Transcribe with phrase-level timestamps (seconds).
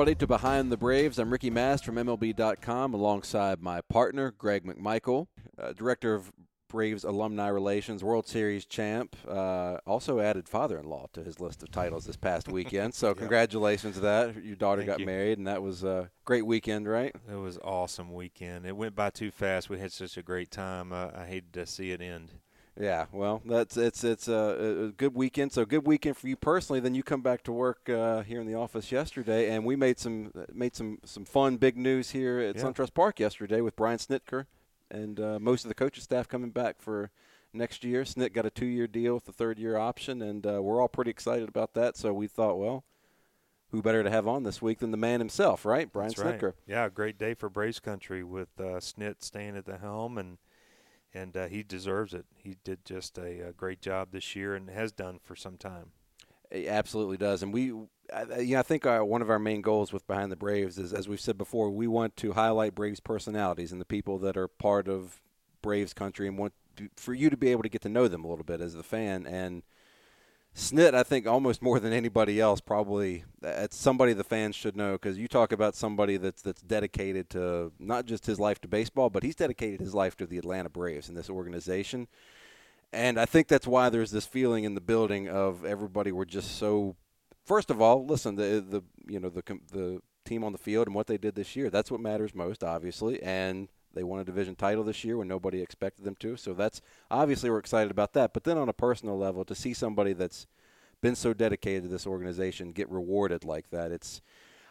[0.00, 1.18] Everybody, to Behind the Braves.
[1.18, 5.26] I'm Ricky Mast from MLB.com alongside my partner, Greg McMichael,
[5.58, 6.32] uh, Director of
[6.70, 9.14] Braves Alumni Relations, World Series champ.
[9.28, 12.94] Uh, also added father in law to his list of titles this past weekend.
[12.94, 14.42] So, congratulations to that.
[14.42, 15.06] Your daughter Thank got you.
[15.06, 17.14] married, and that was a great weekend, right?
[17.30, 18.64] It was awesome weekend.
[18.64, 19.68] It went by too fast.
[19.68, 20.94] We had such a great time.
[20.94, 22.32] Uh, I hated to see it end.
[22.80, 25.52] Yeah, well, that's it's it's a, a good weekend.
[25.52, 26.80] So good weekend for you personally.
[26.80, 29.98] Then you come back to work uh, here in the office yesterday, and we made
[29.98, 32.62] some made some some fun big news here at Yeah.
[32.62, 34.46] SunTrust Park yesterday with Brian Snitker
[34.90, 37.10] and uh, most of the coaching staff coming back for
[37.52, 38.02] next year.
[38.02, 40.88] Snit got a two year deal with a third year option, and uh, we're all
[40.88, 41.96] pretty excited about that.
[41.96, 42.84] So we thought, well,
[43.70, 46.40] who better to have on this week than the man himself, right, Brian That's right.
[46.40, 46.54] Snitker?
[46.66, 50.38] Yeah, great day for Braves country with uh, Snit staying at the helm, and
[51.14, 52.26] and uh, he deserves it.
[52.36, 55.92] He did just a, a great job this year and has done for some time.
[56.50, 57.72] It absolutely does, and we,
[58.12, 60.78] I, you know, I think our, one of our main goals with Behind the Braves
[60.78, 64.36] is, as we've said before, we want to highlight Braves personalities and the people that
[64.36, 65.20] are part of
[65.62, 68.24] Braves country, and want to, for you to be able to get to know them
[68.24, 69.26] a little bit as the fan.
[69.26, 69.62] And
[70.54, 74.92] Snit, I think, almost more than anybody else, probably it's somebody the fans should know
[74.92, 79.10] because you talk about somebody that's that's dedicated to not just his life to baseball,
[79.10, 82.08] but he's dedicated his life to the Atlanta Braves and this organization.
[82.92, 86.56] And I think that's why there's this feeling in the building of everybody were just
[86.58, 86.96] so.
[87.44, 90.96] First of all, listen, the the you know the the team on the field and
[90.96, 91.70] what they did this year.
[91.70, 93.22] That's what matters most, obviously.
[93.22, 96.36] And they won a division title this year when nobody expected them to.
[96.36, 96.80] So that's
[97.10, 98.32] obviously we're excited about that.
[98.32, 100.46] But then on a personal level, to see somebody that's
[101.00, 104.20] been so dedicated to this organization get rewarded like that, it's.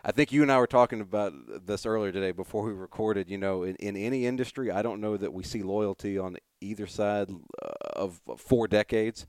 [0.02, 1.34] I think you and I were talking about
[1.66, 3.30] this earlier today before we recorded.
[3.30, 6.88] You know, in, in any industry, I don't know that we see loyalty on either
[6.88, 7.30] side
[7.62, 9.28] uh, of four decades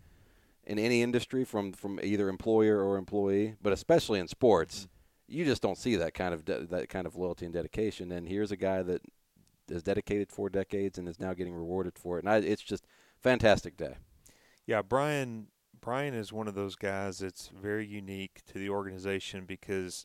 [0.65, 4.87] in any industry from, from either employer or employee, but especially in sports,
[5.27, 8.12] you just don't see that kind of de- that kind of loyalty and dedication.
[8.12, 9.03] And here's a guy that
[9.71, 12.25] is dedicated four decades and is now getting rewarded for it.
[12.25, 12.87] And I, it's just
[13.21, 13.97] fantastic day.
[14.67, 15.49] Yeah, Brian.
[15.81, 20.05] Brian is one of those guys that's very unique to the organization because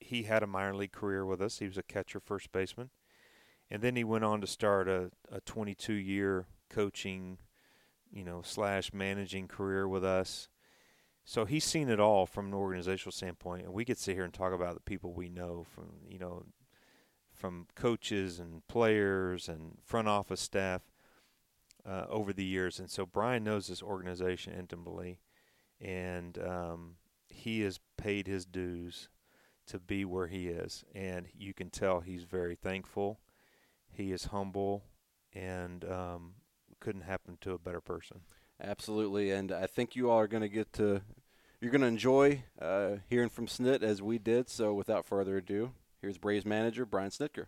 [0.00, 1.58] he had a minor league career with us.
[1.58, 2.88] He was a catcher, first baseman,
[3.70, 7.36] and then he went on to start a, a 22 year coaching,
[8.10, 10.48] you know, slash managing career with us.
[11.24, 14.32] So he's seen it all from an organizational standpoint, and we could sit here and
[14.32, 16.44] talk about the people we know from, you know,
[17.40, 20.82] from coaches and players and front office staff
[21.88, 22.78] uh, over the years.
[22.78, 25.18] And so Brian knows this organization intimately,
[25.80, 26.96] and um,
[27.28, 29.08] he has paid his dues
[29.66, 30.84] to be where he is.
[30.94, 33.20] And you can tell he's very thankful.
[33.90, 34.84] He is humble,
[35.32, 36.34] and um,
[36.78, 38.20] couldn't happen to a better person.
[38.62, 41.00] Absolutely, and I think you all are going to get to
[41.60, 44.48] you're going to enjoy uh, hearing from Snit as we did.
[44.48, 47.46] So, without further ado, here's Braves manager Brian Snitker.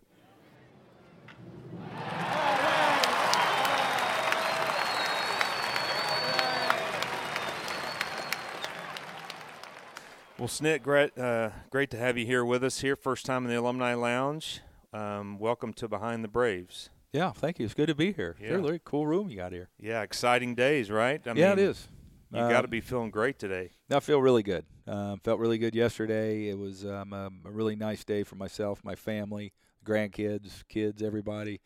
[10.39, 12.97] Well, Snit, great, uh, great to have you here with us here.
[12.97, 14.61] First time in the Alumni Lounge.
[14.93, 16.91] Um, welcome to Behind the Braves.
[17.13, 17.65] Yeah, thank you.
[17.67, 18.37] It's good to be here.
[18.41, 18.55] Yeah.
[18.55, 19.69] Really cool room you got here.
[19.79, 21.21] Yeah, exciting days, right?
[21.27, 21.89] I yeah, it mean, is.
[22.33, 23.71] You got to Um, be feeling great today.
[23.91, 24.65] I feel really good.
[24.93, 26.51] Um, felt really good yesterday.
[26.51, 29.55] It was um, a, a really nice day for myself, my family,
[29.87, 31.63] grandkids, kids, everybody.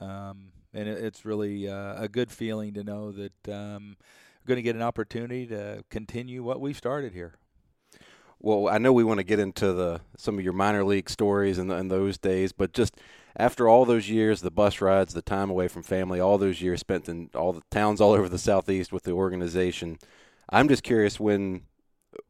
[0.00, 4.56] Um, and it, it's really uh, a good feeling to know that um, we're going
[4.56, 7.34] to get an opportunity to continue what we started here.
[8.38, 11.58] Well, I know we want to get into the some of your minor league stories
[11.58, 12.96] and, and those days, but just
[13.36, 16.80] after all those years, the bus rides, the time away from family, all those years
[16.80, 19.98] spent in all the towns all over the southeast with the organization,
[20.48, 21.66] I'm just curious when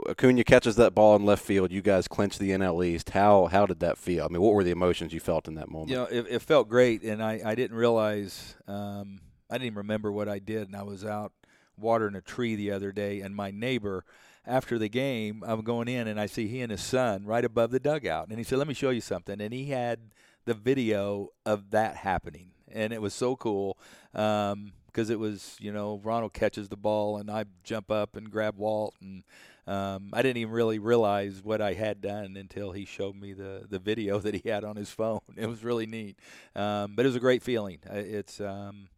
[0.09, 3.11] Acuna catches that ball in left field, you guys clinch the NL East.
[3.11, 4.25] How how did that feel?
[4.25, 5.91] I mean, what were the emotions you felt in that moment?
[5.91, 9.79] You know, it, it felt great, and I, I didn't realize, um, I didn't even
[9.79, 10.69] remember what I did.
[10.69, 11.33] And I was out
[11.79, 14.05] watering a tree the other day, and my neighbor,
[14.47, 17.71] after the game, I'm going in, and I see he and his son right above
[17.71, 18.29] the dugout.
[18.29, 19.41] And he said, Let me show you something.
[19.41, 20.01] And he had
[20.45, 23.79] the video of that happening, and it was so cool.
[24.15, 28.29] Um, because it was, you know, Ronald catches the ball and I jump up and
[28.29, 29.23] grab Walt, and
[29.67, 33.67] um, I didn't even really realize what I had done until he showed me the
[33.69, 35.21] the video that he had on his phone.
[35.37, 36.19] It was really neat,
[36.55, 37.79] um, but it was a great feeling.
[37.85, 38.89] It's um,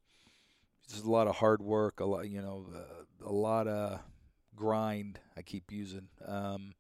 [0.89, 4.01] just a lot of hard work, a lot, you know, uh, a lot of
[4.57, 5.19] grind.
[5.37, 6.09] I keep using.
[6.27, 6.75] Um,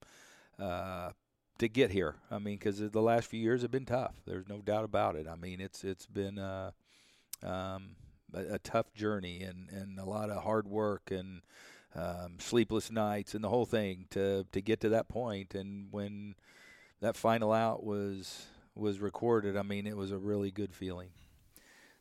[0.58, 1.10] uh,
[1.58, 4.14] to get here, I mean, because the last few years have been tough.
[4.26, 5.28] There's no doubt about it.
[5.28, 6.72] I mean, it's it's been uh,
[7.42, 7.96] um,
[8.34, 11.42] a, a, tough journey and, and a lot of hard work and
[11.94, 15.54] um, sleepless nights and the whole thing to to get to that point.
[15.54, 16.34] And when
[17.00, 21.10] that final out was was recorded, I mean, it was a really good feeling.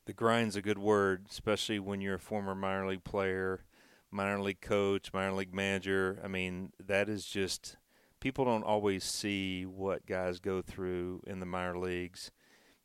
[0.05, 3.65] The grind's a good word, especially when you're a former minor league player,
[4.09, 6.19] minor league coach, minor league manager.
[6.23, 7.77] I mean, that is just
[8.19, 12.31] people don't always see what guys go through in the minor leagues.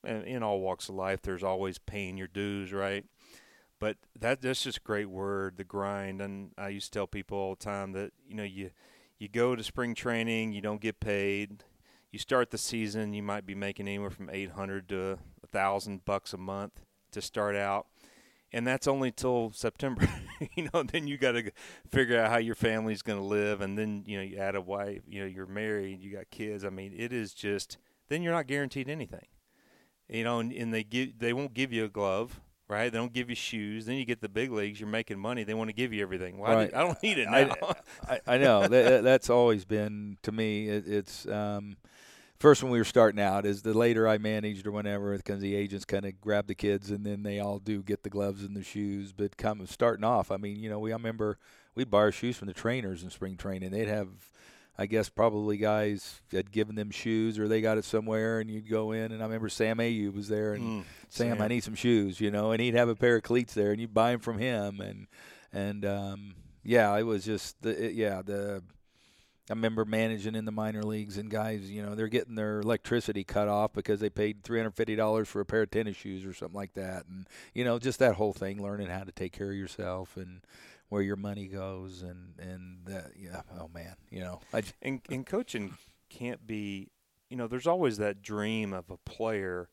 [0.05, 3.05] And in all walks of life, there's always paying your dues, right?
[3.78, 6.20] But that that's just a great word, the grind.
[6.20, 8.70] And I used to tell people all the time that you know you
[9.19, 11.64] you go to spring training, you don't get paid.
[12.11, 16.32] You start the season, you might be making anywhere from 800 to a thousand bucks
[16.32, 16.81] a month
[17.12, 17.87] to start out,
[18.52, 20.08] and that's only till September.
[20.55, 21.50] you know, then you got to
[21.90, 24.61] figure out how your family's going to live, and then you know you add a
[24.62, 25.02] wife.
[25.06, 26.64] You know, you're married, you got kids.
[26.64, 27.76] I mean, it is just
[28.08, 29.26] then you're not guaranteed anything.
[30.08, 32.90] You know, and, and they give they won't give you a glove right?
[32.90, 33.86] They don't give you shoes.
[33.86, 34.80] Then you get the big leagues.
[34.80, 35.44] You're making money.
[35.44, 36.38] They want to give you everything.
[36.38, 36.54] Why?
[36.54, 36.70] Right.
[36.70, 37.56] Do, I don't need it now.
[38.08, 40.68] I, I, I know that, that's always been to me.
[40.68, 41.76] It, it's um,
[42.38, 45.54] first when we were starting out is the later I managed or whenever because the
[45.54, 48.56] agents kind of grab the kids and then they all do get the gloves and
[48.56, 49.12] the shoes.
[49.12, 51.38] But come starting off, I mean, you know, we I remember
[51.74, 53.70] we'd buy our shoes from the trainers in spring training.
[53.70, 54.08] They'd have
[54.78, 58.69] I guess probably guys had given them shoes or they got it somewhere and you'd
[58.69, 61.64] go in and I remember Sam Ayoub was there and mm, Sam, Sam, I need
[61.64, 64.11] some shoes, you know, and he'd have a pair of cleats there and you'd buy
[64.11, 65.06] them from him and
[65.52, 68.62] and um yeah, it was just the it, yeah, the
[69.49, 73.23] I remember managing in the minor leagues and guys, you know, they're getting their electricity
[73.23, 76.25] cut off because they paid three hundred fifty dollars for a pair of tennis shoes
[76.26, 79.32] or something like that, and you know, just that whole thing, learning how to take
[79.32, 80.40] care of yourself and
[80.88, 85.27] where your money goes and and that yeah oh man you know I, and, and
[85.27, 85.77] coaching
[86.09, 86.91] can't be
[87.29, 89.69] you know there's always that dream of a player.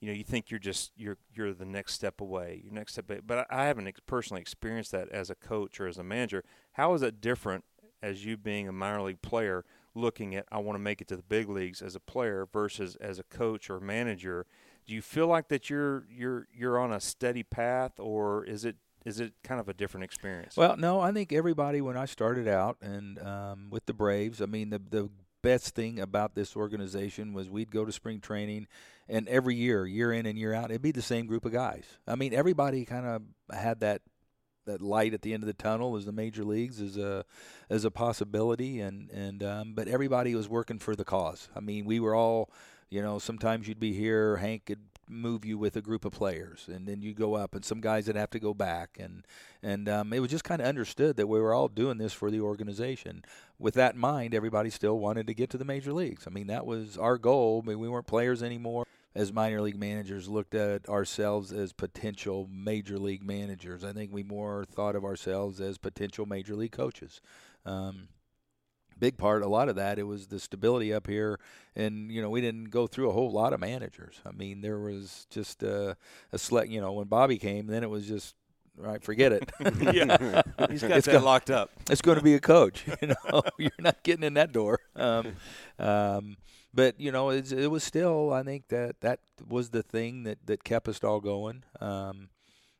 [0.00, 3.10] You know you think you're just you're you're the next step away your next step
[3.26, 6.44] but I haven't personally experienced that as a coach or as a manager.
[6.72, 7.64] How is it different
[8.00, 11.16] as you being a minor league player looking at I want to make it to
[11.16, 14.46] the big leagues as a player versus as a coach or manager?
[14.86, 18.76] Do you feel like that you're you're you're on a steady path or is it
[19.04, 20.56] is it kind of a different experience?
[20.56, 24.46] Well, no, I think everybody when I started out and um, with the Braves, I
[24.46, 25.10] mean the the
[25.42, 28.66] best thing about this organization was we'd go to spring training
[29.08, 31.84] and every year, year in and year out, it'd be the same group of guys.
[32.06, 33.22] I mean, everybody kind of
[33.56, 34.02] had that
[34.66, 37.24] that light at the end of the tunnel as the major leagues is a
[37.70, 41.48] as a possibility and and um, but everybody was working for the cause.
[41.56, 42.50] I mean, we were all
[42.90, 46.68] you know, sometimes you'd be here, Hank could move you with a group of players,
[46.68, 49.24] and then you go up, and some guys that have to go back, and
[49.62, 52.30] and um, it was just kind of understood that we were all doing this for
[52.30, 53.24] the organization.
[53.58, 56.26] With that in mind, everybody still wanted to get to the major leagues.
[56.26, 57.62] I mean, that was our goal.
[57.64, 58.84] I mean, we weren't players anymore.
[59.14, 63.82] As minor league managers, looked at ourselves as potential major league managers.
[63.82, 67.20] I think we more thought of ourselves as potential major league coaches.
[67.66, 68.08] Um,
[68.98, 71.38] big part, a lot of that, it was the stability up here.
[71.76, 74.20] And, you know, we didn't go through a whole lot of managers.
[74.26, 75.96] I mean, there was just a,
[76.32, 78.34] a select, you know, when Bobby came, then it was just,
[78.76, 79.50] right, forget it.
[79.80, 80.42] yeah.
[80.70, 81.70] He's got it's that go- locked up.
[81.90, 82.84] It's going to be a coach.
[83.00, 84.80] You know, you're not getting in that door.
[84.96, 85.36] Um,
[85.78, 86.36] um,
[86.74, 88.32] but you know, it, it was still.
[88.32, 91.64] I think that that was the thing that that kept us all going.
[91.80, 92.28] Um,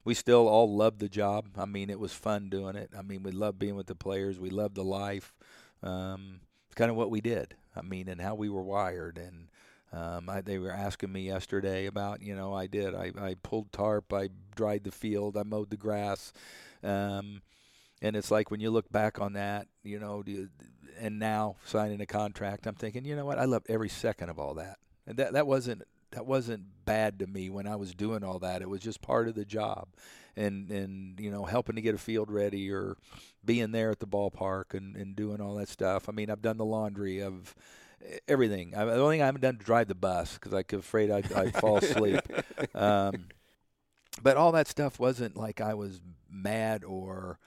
[0.05, 1.49] we still all loved the job.
[1.57, 2.91] I mean, it was fun doing it.
[2.97, 4.39] I mean, we loved being with the players.
[4.39, 5.35] We loved the life.
[5.83, 7.55] Um, it's kind of what we did.
[7.77, 9.19] I mean, and how we were wired.
[9.19, 9.49] And
[9.93, 12.95] um, I, they were asking me yesterday about, you know, I did.
[12.95, 16.33] I, I pulled tarp, I dried the field, I mowed the grass.
[16.83, 17.43] Um,
[18.01, 20.23] and it's like when you look back on that, you know,
[21.01, 23.39] and now signing a contract, I'm thinking, you know what?
[23.39, 24.79] I loved every second of all that.
[25.07, 25.83] And that that wasn't
[26.13, 28.63] that wasn't bad to me when I was doing all that.
[28.63, 29.89] It was just part of the job,
[30.39, 32.97] and and you know helping to get a field ready or
[33.45, 36.09] being there at the ballpark and and doing all that stuff.
[36.09, 37.55] I mean, I've done the laundry of
[38.27, 38.75] everything.
[38.75, 41.33] I, the only thing I haven't done is drive the bus because I'm afraid I'd,
[41.33, 42.21] I'd fall asleep.
[42.75, 43.27] Um,
[44.23, 47.39] but all that stuff wasn't like I was mad or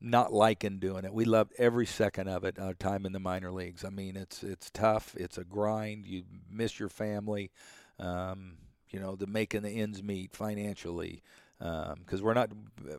[0.00, 1.12] not liking doing it.
[1.12, 2.58] We loved every second of it.
[2.58, 3.84] Our time in the minor leagues.
[3.84, 5.14] I mean, it's it's tough.
[5.16, 6.06] It's a grind.
[6.06, 7.50] You miss your family.
[7.98, 8.54] Um,
[8.88, 11.22] you know, the making the ends meet financially.
[11.60, 12.50] Because um, we're not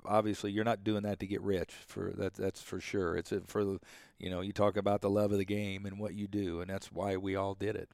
[0.06, 3.18] obviously you're not doing that to get rich for that that's for sure.
[3.18, 3.80] It's for the
[4.20, 6.70] you know you talk about the love of the game and what you do, and
[6.70, 7.90] that's why we all did it.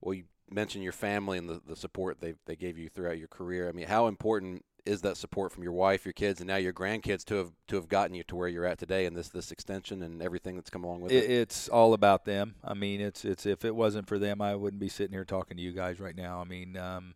[0.00, 3.28] Well, you mentioned your family and the, the support they they gave you throughout your
[3.28, 3.68] career.
[3.68, 6.72] I mean, how important is that support from your wife, your kids, and now your
[6.72, 9.52] grandkids to have to have gotten you to where you're at today, and this this
[9.52, 11.30] extension and everything that's come along with it?
[11.30, 12.54] It's all about them.
[12.64, 15.58] I mean, it's it's if it wasn't for them, I wouldn't be sitting here talking
[15.58, 16.40] to you guys right now.
[16.40, 17.14] I mean, um,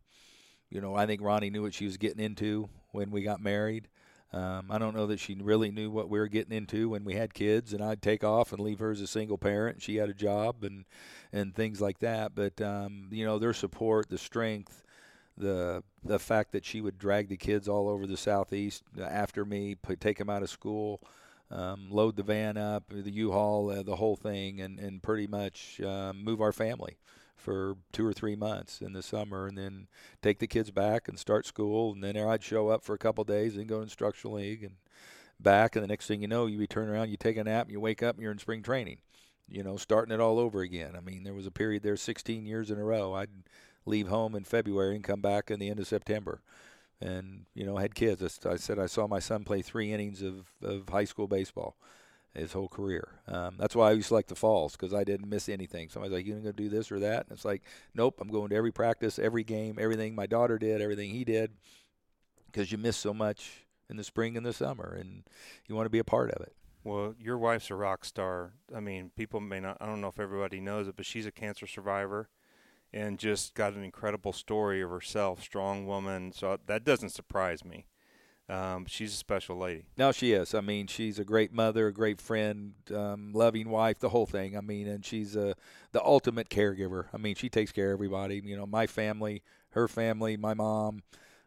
[0.68, 3.88] you know, I think Ronnie knew what she was getting into when we got married.
[4.32, 7.14] Um, I don't know that she really knew what we were getting into when we
[7.14, 9.82] had kids, and I'd take off and leave her as a single parent.
[9.82, 10.84] She had a job and
[11.32, 12.34] and things like that.
[12.34, 14.84] But um, you know, their support, the strength,
[15.36, 19.74] the the fact that she would drag the kids all over the southeast after me,
[19.74, 21.02] put, take them out of school,
[21.50, 25.78] um, load the van up, the U-Haul, uh, the whole thing, and and pretty much
[25.82, 26.96] uh, move our family
[27.42, 29.88] for two or three months in the summer, and then
[30.22, 33.24] take the kids back and start school, and then I'd show up for a couple
[33.24, 34.76] days and go to instructional league and
[35.40, 37.72] back, and the next thing you know, you turn around, you take a nap, and
[37.72, 38.98] you wake up, and you're in spring training.
[39.48, 40.94] You know, starting it all over again.
[40.96, 43.12] I mean, there was a period there, 16 years in a row.
[43.12, 43.28] I'd
[43.84, 46.40] leave home in February and come back in the end of September.
[47.00, 48.38] And you know, had kids.
[48.46, 51.76] I said I saw my son play three innings of, of high school baseball
[52.34, 53.20] his whole career.
[53.28, 55.88] Um, that's why I used to like the falls because I didn't miss anything.
[55.88, 57.62] Somebody's like, "You to do this or that?" And it's like,
[57.94, 61.52] "Nope, I'm going to every practice, every game, everything my daughter did, everything he did,"
[62.46, 65.24] because you miss so much in the spring and the summer, and
[65.66, 66.54] you want to be a part of it.
[66.84, 68.54] Well, your wife's a rock star.
[68.74, 69.76] I mean, people may not.
[69.80, 72.28] I don't know if everybody knows it, but she's a cancer survivor
[72.92, 76.32] and just got an incredible story of herself, strong woman.
[76.32, 77.86] So that doesn't surprise me.
[78.52, 79.86] Um, she's a special lady.
[79.96, 80.54] No, she is.
[80.54, 84.56] I mean, she's a great mother, a great friend, um, loving wife, the whole thing.
[84.56, 85.54] I mean, and she's a,
[85.92, 87.06] the ultimate caregiver.
[87.14, 88.42] I mean, she takes care of everybody.
[88.44, 91.02] You know, my family, her family, my mom,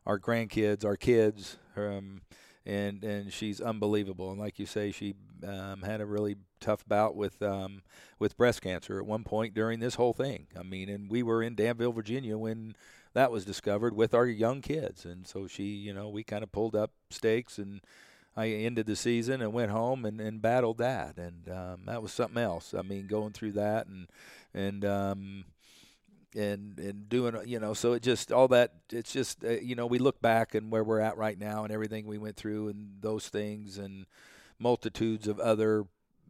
[0.06, 1.58] our grandkids, our kids.
[1.78, 2.22] Um,
[2.66, 4.32] and and she's unbelievable.
[4.32, 5.14] And like you say, she
[5.48, 7.84] um, had a really tough bout with um,
[8.18, 10.48] with breast cancer at one point during this whole thing.
[10.58, 12.76] I mean, and we were in Danville, Virginia when
[13.16, 16.52] that was discovered with our young kids, and so she, you know, we kind of
[16.52, 17.82] pulled up stakes and.
[18.38, 22.12] I ended the season and went home and, and battled that, and um, that was
[22.12, 22.74] something else.
[22.78, 24.08] I mean, going through that and
[24.54, 25.46] and um,
[26.36, 29.86] and and doing you know so it just all that it's just uh, you know
[29.86, 32.98] we look back and where we're at right now and everything we went through and
[33.02, 34.06] those things and
[34.60, 35.86] multitudes of other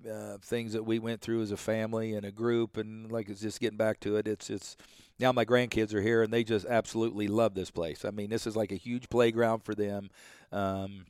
[0.09, 3.41] uh, things that we went through as a family and a group and like it's
[3.41, 4.77] just getting back to it it's it's
[5.19, 8.47] now my grandkids are here and they just absolutely love this place i mean this
[8.47, 10.09] is like a huge playground for them
[10.51, 11.05] um,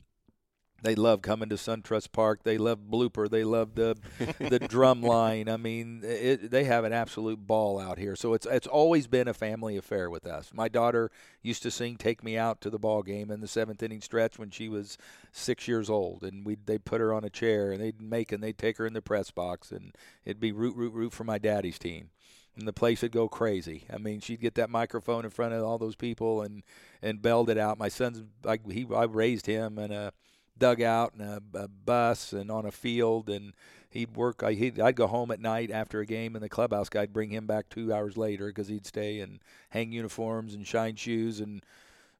[0.82, 2.42] they love coming to SunTrust Park.
[2.42, 3.28] They love blooper.
[3.28, 3.96] They love the
[4.38, 5.48] the drum line.
[5.48, 8.14] I mean, it, they have an absolute ball out here.
[8.14, 10.50] So it's it's always been a family affair with us.
[10.52, 11.10] My daughter
[11.42, 14.38] used to sing "Take Me Out" to the ball game in the seventh inning stretch
[14.38, 14.98] when she was
[15.32, 18.42] six years old, and we they put her on a chair and they'd make and
[18.42, 19.94] they'd take her in the press box, and
[20.24, 22.10] it'd be root root root for my daddy's team
[22.56, 23.84] and the place would go crazy.
[23.92, 26.62] I mean, she'd get that microphone in front of all those people and
[27.02, 27.78] and belled it out.
[27.78, 30.12] My son's like he I raised him in a
[30.58, 33.52] dugout and a, a bus and on a field and
[33.90, 36.88] he'd work I, he'd, I'd go home at night after a game in the clubhouse
[36.94, 40.96] I'd bring him back two hours later because he'd stay and hang uniforms and shine
[40.96, 41.62] shoes and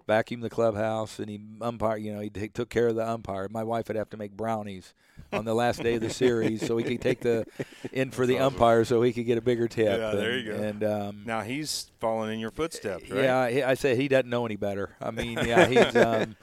[0.06, 3.48] vacuum the clubhouse and he umpire you know he t- took care of the umpire
[3.50, 4.94] my wife would have to make brownies
[5.32, 7.44] on the last day of the series so he could take the
[7.92, 10.52] in for the umpire so he could get a bigger tip yeah and, there you
[10.52, 14.30] go and um, now he's following in your footsteps right yeah I say he doesn't
[14.30, 16.36] know any better I mean yeah he's um,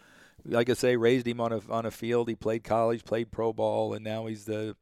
[0.45, 2.27] like I say, raised him on a on a field.
[2.27, 4.75] He played college, played pro ball, and now he's the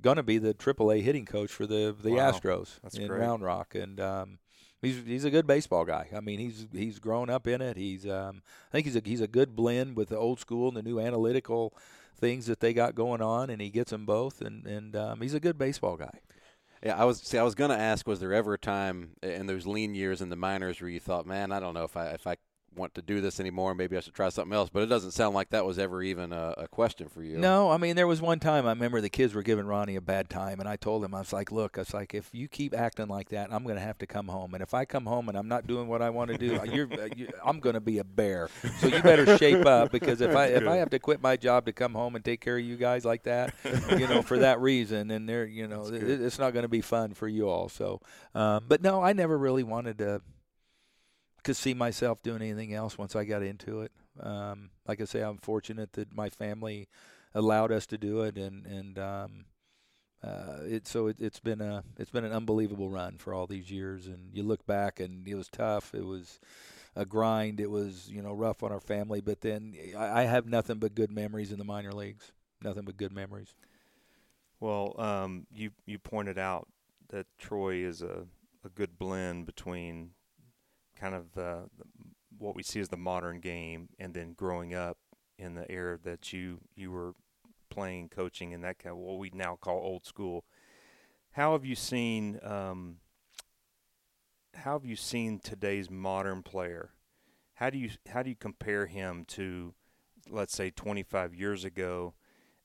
[0.00, 2.30] going to be the AAA hitting coach for the the wow.
[2.30, 3.20] Astros That's in great.
[3.20, 4.38] Round Rock, and um,
[4.82, 6.08] he's he's a good baseball guy.
[6.14, 7.76] I mean, he's he's grown up in it.
[7.76, 10.76] He's um, I think he's a he's a good blend with the old school and
[10.76, 11.74] the new analytical
[12.16, 15.34] things that they got going on, and he gets them both, and and um, he's
[15.34, 16.20] a good baseball guy.
[16.82, 17.38] Yeah, I was see.
[17.38, 20.30] I was going to ask, was there ever a time in those lean years in
[20.30, 22.36] the minors where you thought, man, I don't know if I if I
[22.74, 23.74] want to do this anymore.
[23.74, 24.70] Maybe I should try something else.
[24.70, 27.36] But it doesn't sound like that was ever even a, a, question for you.
[27.36, 30.00] No, I mean there was one time I remember the kids were giving Ronnie a
[30.00, 32.48] bad time, and I told him I was like, "Look, I was like, if you
[32.48, 34.54] keep acting like that, I'm going to have to come home.
[34.54, 36.88] And if I come home and I'm not doing what I want to do, you're,
[37.16, 38.48] you, I'm going to be a bear.
[38.78, 41.66] So you better shape up because if I if I have to quit my job
[41.66, 43.54] to come home and take care of you guys like that,
[43.90, 46.80] you know, for that reason, and they're you know, it, it's not going to be
[46.80, 47.68] fun for you all.
[47.68, 48.00] So,
[48.34, 50.22] um, but no, I never really wanted to
[51.42, 53.92] could see myself doing anything else once I got into it.
[54.20, 56.88] Um, like I say, I'm fortunate that my family
[57.34, 59.44] allowed us to do it, and and um,
[60.22, 63.70] uh, it so it, has been a it's been an unbelievable run for all these
[63.70, 64.06] years.
[64.06, 65.94] And you look back, and it was tough.
[65.94, 66.40] It was
[66.96, 67.60] a grind.
[67.60, 70.94] It was you know rough on our family, but then I, I have nothing but
[70.94, 72.32] good memories in the minor leagues.
[72.62, 73.54] Nothing but good memories.
[74.58, 76.68] Well, um, you you pointed out
[77.08, 78.26] that Troy is a,
[78.64, 80.10] a good blend between
[81.00, 81.84] kind of the, the,
[82.38, 84.98] what we see as the modern game and then growing up
[85.38, 87.14] in the era that you you were
[87.70, 90.44] playing, coaching, and that kind of what we now call old school.
[91.32, 92.38] How have you seen?
[92.42, 92.96] Um,
[94.54, 96.90] how have you seen today's modern player?
[97.54, 99.74] How do you how do you compare him to,
[100.28, 102.14] let's say, 25 years ago?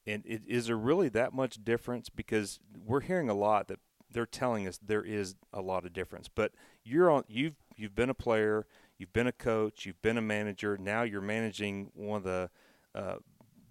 [0.08, 2.10] And it, is there really that much difference?
[2.10, 3.80] Because we're hearing a lot that
[4.12, 6.28] they're telling us there is a lot of difference.
[6.28, 6.52] But
[6.84, 8.66] you're on you've you've been a player,
[8.98, 10.78] you've been a coach, you've been a manager.
[10.78, 12.50] Now you're managing one of the
[12.94, 13.16] uh,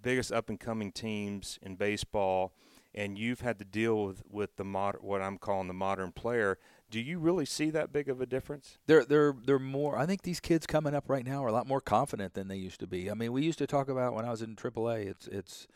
[0.02, 2.52] biggest up and coming teams in baseball,
[2.94, 6.58] and you've had to deal with with the mod what I'm calling the modern player.
[6.90, 8.78] Do you really see that big of a difference?
[8.86, 9.98] They're they're they're more.
[9.98, 12.56] I think these kids coming up right now are a lot more confident than they
[12.56, 13.10] used to be.
[13.10, 15.06] I mean, we used to talk about when I was in AAA.
[15.06, 15.66] It's it's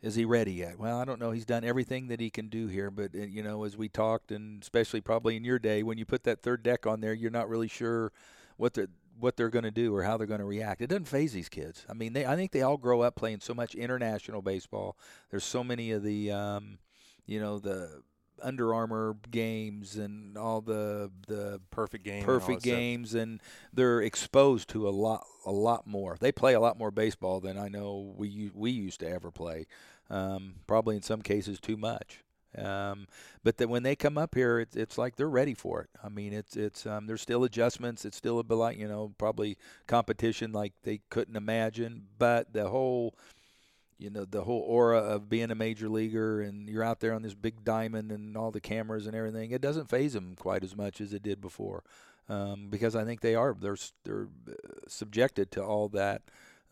[0.00, 0.78] is he ready yet?
[0.78, 1.32] Well, I don't know.
[1.32, 4.30] He's done everything that he can do here, but uh, you know, as we talked,
[4.30, 7.30] and especially probably in your day, when you put that third deck on there, you're
[7.30, 8.12] not really sure
[8.56, 8.88] what they're
[9.18, 10.80] what they're going to do or how they're going to react.
[10.80, 11.84] It doesn't phase these kids.
[11.88, 14.96] I mean, they I think they all grow up playing so much international baseball.
[15.30, 16.78] There's so many of the, um,
[17.26, 18.02] you know, the
[18.42, 23.40] under Armour games and all the the perfect game perfect and games and
[23.72, 26.16] they're exposed to a lot a lot more.
[26.20, 29.66] They play a lot more baseball than I know we we used to ever play.
[30.10, 32.24] Um, probably in some cases too much.
[32.56, 33.06] Um,
[33.44, 35.90] but then when they come up here, it's it's like they're ready for it.
[36.02, 38.04] I mean, it's it's um, there's still adjustments.
[38.04, 42.06] It's still a bit like you know probably competition like they couldn't imagine.
[42.18, 43.14] But the whole
[43.98, 47.22] you know the whole aura of being a major leaguer and you're out there on
[47.22, 50.76] this big diamond and all the cameras and everything it doesn't phase them quite as
[50.76, 51.82] much as it did before
[52.28, 54.52] um, because I think they are they're they're uh,
[54.86, 56.22] subjected to all that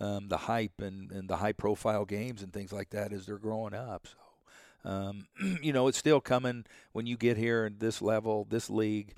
[0.00, 3.38] um, the hype and, and the high profile games and things like that as they're
[3.38, 4.06] growing up.
[4.06, 5.26] So um,
[5.62, 9.14] you know it's still coming when you get here at this level this league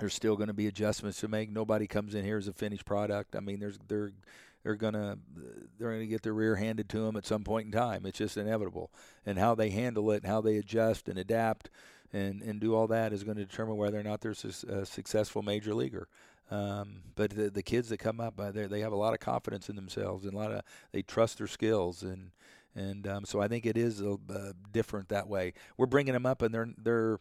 [0.00, 1.52] there's still going to be adjustments to make.
[1.52, 3.36] Nobody comes in here as a finished product.
[3.36, 4.12] I mean there's they're
[4.64, 5.18] they're gonna
[5.78, 8.04] they're gonna get their rear handed to them at some point in time.
[8.06, 8.90] It's just inevitable,
[9.24, 11.70] and how they handle it, and how they adjust and adapt,
[12.12, 14.34] and and do all that is going to determine whether or not they're
[14.68, 16.08] a successful major leaguer.
[16.50, 19.20] Um, but the, the kids that come up, uh, they they have a lot of
[19.20, 22.30] confidence in themselves and a lot of they trust their skills and
[22.74, 25.52] and um, so I think it is a, uh, different that way.
[25.76, 27.18] We're bringing them up and they're they're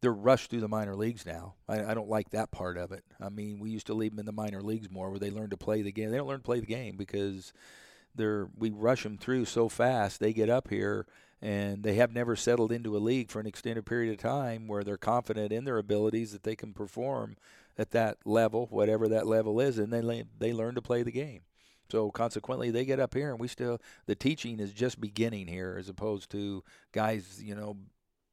[0.00, 1.54] they're rushed through the minor leagues now.
[1.68, 3.04] I, I, don't like that part of it.
[3.20, 5.50] I mean, we used to leave them in the minor leagues more, where they learn
[5.50, 6.10] to play the game.
[6.10, 7.52] They don't learn to play the game because
[8.14, 10.20] they're we rush them through so fast.
[10.20, 11.06] They get up here
[11.42, 14.84] and they have never settled into a league for an extended period of time where
[14.84, 17.36] they're confident in their abilities that they can perform
[17.78, 21.42] at that level, whatever that level is, and they they learn to play the game.
[21.90, 25.76] So consequently, they get up here, and we still the teaching is just beginning here,
[25.78, 27.76] as opposed to guys, you know,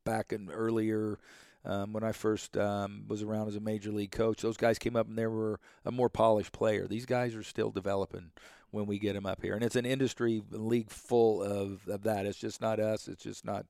[0.03, 1.17] back in earlier
[1.65, 4.41] um, when I first um, was around as a major league coach.
[4.41, 6.88] Those guys came up and they were a more polished player.
[6.88, 8.32] These guys are still developing
[8.72, 12.26] when we get them up here, and it's an industry league full of, of that.
[12.26, 13.08] It's just not us.
[13.08, 13.65] It's just not,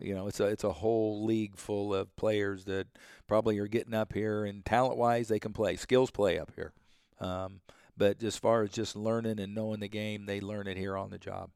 [0.00, 2.88] you know, it's a it's a whole league full of players that
[3.28, 5.76] probably are getting up here, and talent wise, they can play.
[5.76, 6.72] Skills play up here.
[7.20, 7.60] Um,
[7.96, 11.10] but as far as just learning and knowing the game, they learn it here on
[11.10, 11.50] the job.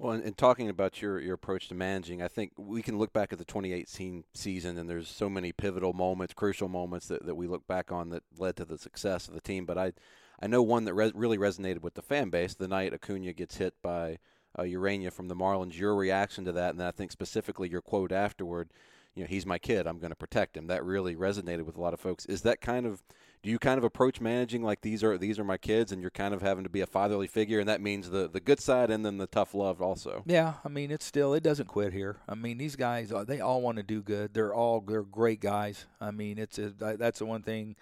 [0.00, 3.12] Well, and, and, talking about your, your approach to managing, I think we can look
[3.12, 7.34] back at the 2018 season, and there's so many pivotal moments, crucial moments that, that
[7.34, 9.66] we look back on that led to the success of the team.
[9.66, 9.92] But I,
[10.40, 13.56] I know one that re- really resonated with the fan base the night Acuna gets
[13.56, 14.18] hit by
[14.56, 15.76] uh, Urena from the Marlins.
[15.76, 18.70] Your reaction to that, and I think specifically your quote afterward,
[19.16, 19.88] you know, he's my kid.
[19.88, 20.68] I'm going to protect him.
[20.68, 22.24] That really resonated with a lot of folks.
[22.26, 23.02] Is that kind of
[23.42, 26.10] do you kind of approach managing like these are these are my kids and you're
[26.10, 27.60] kind of having to be a fatherly figure?
[27.60, 30.22] And that means the the good side and then the tough love also.
[30.26, 32.16] Yeah i mean it's still it doesn't quit here.
[32.28, 34.34] I mean these guys uh, they all want to do good.
[34.34, 35.86] They're all they're great guys.
[36.00, 37.76] I mean it's a, that's the one thing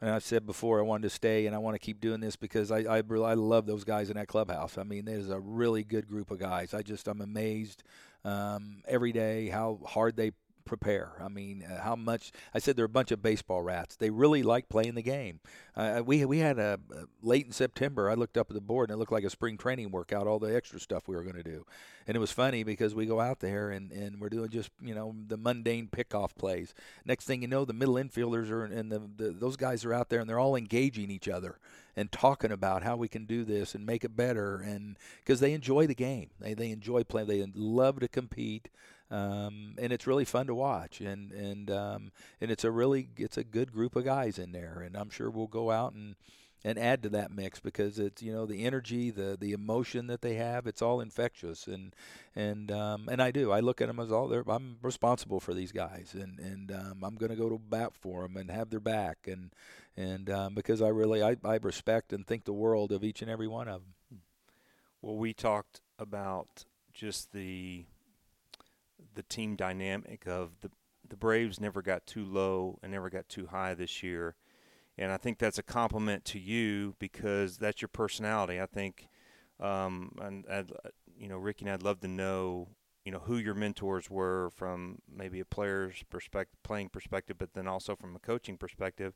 [0.00, 2.36] and I said before I wanted to stay and I want to keep doing this
[2.36, 4.78] because I I, I love those guys in that clubhouse.
[4.78, 6.74] I mean, there's a really good group of guys.
[6.74, 7.82] I just I'm amazed
[8.24, 10.32] um, every day how hard they
[10.66, 11.12] prepare.
[11.20, 12.32] I mean, uh, how much?
[12.52, 13.96] I said they're a bunch of baseball rats.
[13.96, 15.40] They really like playing the game.
[15.74, 18.10] Uh, we we had a, a late in September.
[18.10, 20.26] I looked up at the board and it looked like a spring training workout.
[20.26, 21.64] All the extra stuff we were going to do,
[22.06, 24.94] and it was funny because we go out there and, and we're doing just you
[24.94, 26.74] know the mundane pickoff plays.
[27.04, 30.10] Next thing you know, the middle infielders are and the, the those guys are out
[30.10, 31.58] there and they're all engaging each other
[31.96, 35.52] and talking about how we can do this and make it better and because they
[35.52, 36.30] enjoy the game.
[36.40, 37.28] They they enjoy playing.
[37.28, 38.68] They love to compete.
[39.10, 41.00] Um, and it's really fun to watch.
[41.00, 44.82] And and um, and it's a really it's a good group of guys in there,
[44.84, 46.16] and I'm sure we'll go out and
[46.64, 50.20] and add to that mix because it's you know the energy, the the emotion that
[50.20, 50.66] they have.
[50.66, 51.94] It's all infectious, and
[52.34, 53.52] and um, and I do.
[53.52, 54.26] I look at them as all.
[54.26, 57.92] They're, I'm responsible for these guys, and and um, I'm going to go to bat
[57.94, 59.52] for them and have their back, and
[59.96, 63.30] and um, because I really I, I respect and think the world of each and
[63.30, 64.22] every one of them.
[65.02, 67.84] Well, we talked about just the
[69.14, 70.70] the team dynamic of the
[71.08, 74.34] the Braves never got too low and never got too high this year
[74.98, 78.60] and I think that's a compliment to you because that's your personality.
[78.60, 79.08] I think,
[79.60, 80.72] um, and I'd,
[81.18, 82.68] you know, Ricky and I'd love to know,
[83.04, 87.68] you know, who your mentors were from maybe a player's perspective, playing perspective, but then
[87.68, 89.14] also from a coaching perspective.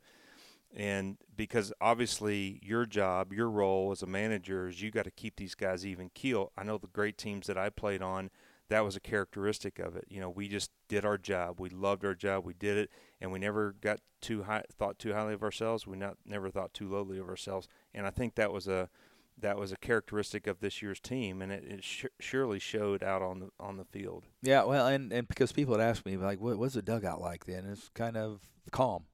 [0.77, 5.37] And because obviously your job, your role as a manager is you got to keep
[5.37, 6.53] these guys even keel.
[6.57, 8.31] I know the great teams that I played on
[8.71, 10.07] that was a characteristic of it.
[10.09, 11.61] You know, we just did our job.
[11.61, 12.45] We loved our job.
[12.45, 15.87] We did it, and we never got too high, thought too highly of ourselves.
[15.87, 17.69] We not never thought too lowly of ourselves.
[17.93, 18.89] And I think that was a
[19.37, 23.23] that was a characteristic of this year's team, and it, it sh- surely showed out
[23.23, 24.27] on the on the field.
[24.41, 27.47] Yeah, well, and and because people had asked me like, what was the dugout like
[27.47, 27.67] then?
[27.67, 29.05] It's kind of calm.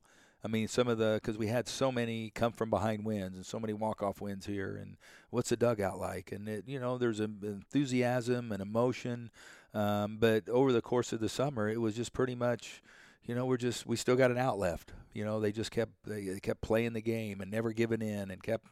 [0.46, 3.44] I mean, some of the because we had so many come from behind wins and
[3.44, 4.96] so many walk off wins here, and
[5.30, 6.30] what's the dugout like?
[6.30, 9.32] And it, you know, there's an enthusiasm and emotion,
[9.74, 12.80] um, but over the course of the summer, it was just pretty much,
[13.24, 14.92] you know, we're just we still got an out left.
[15.14, 18.40] You know, they just kept they kept playing the game and never giving in and
[18.40, 18.68] kept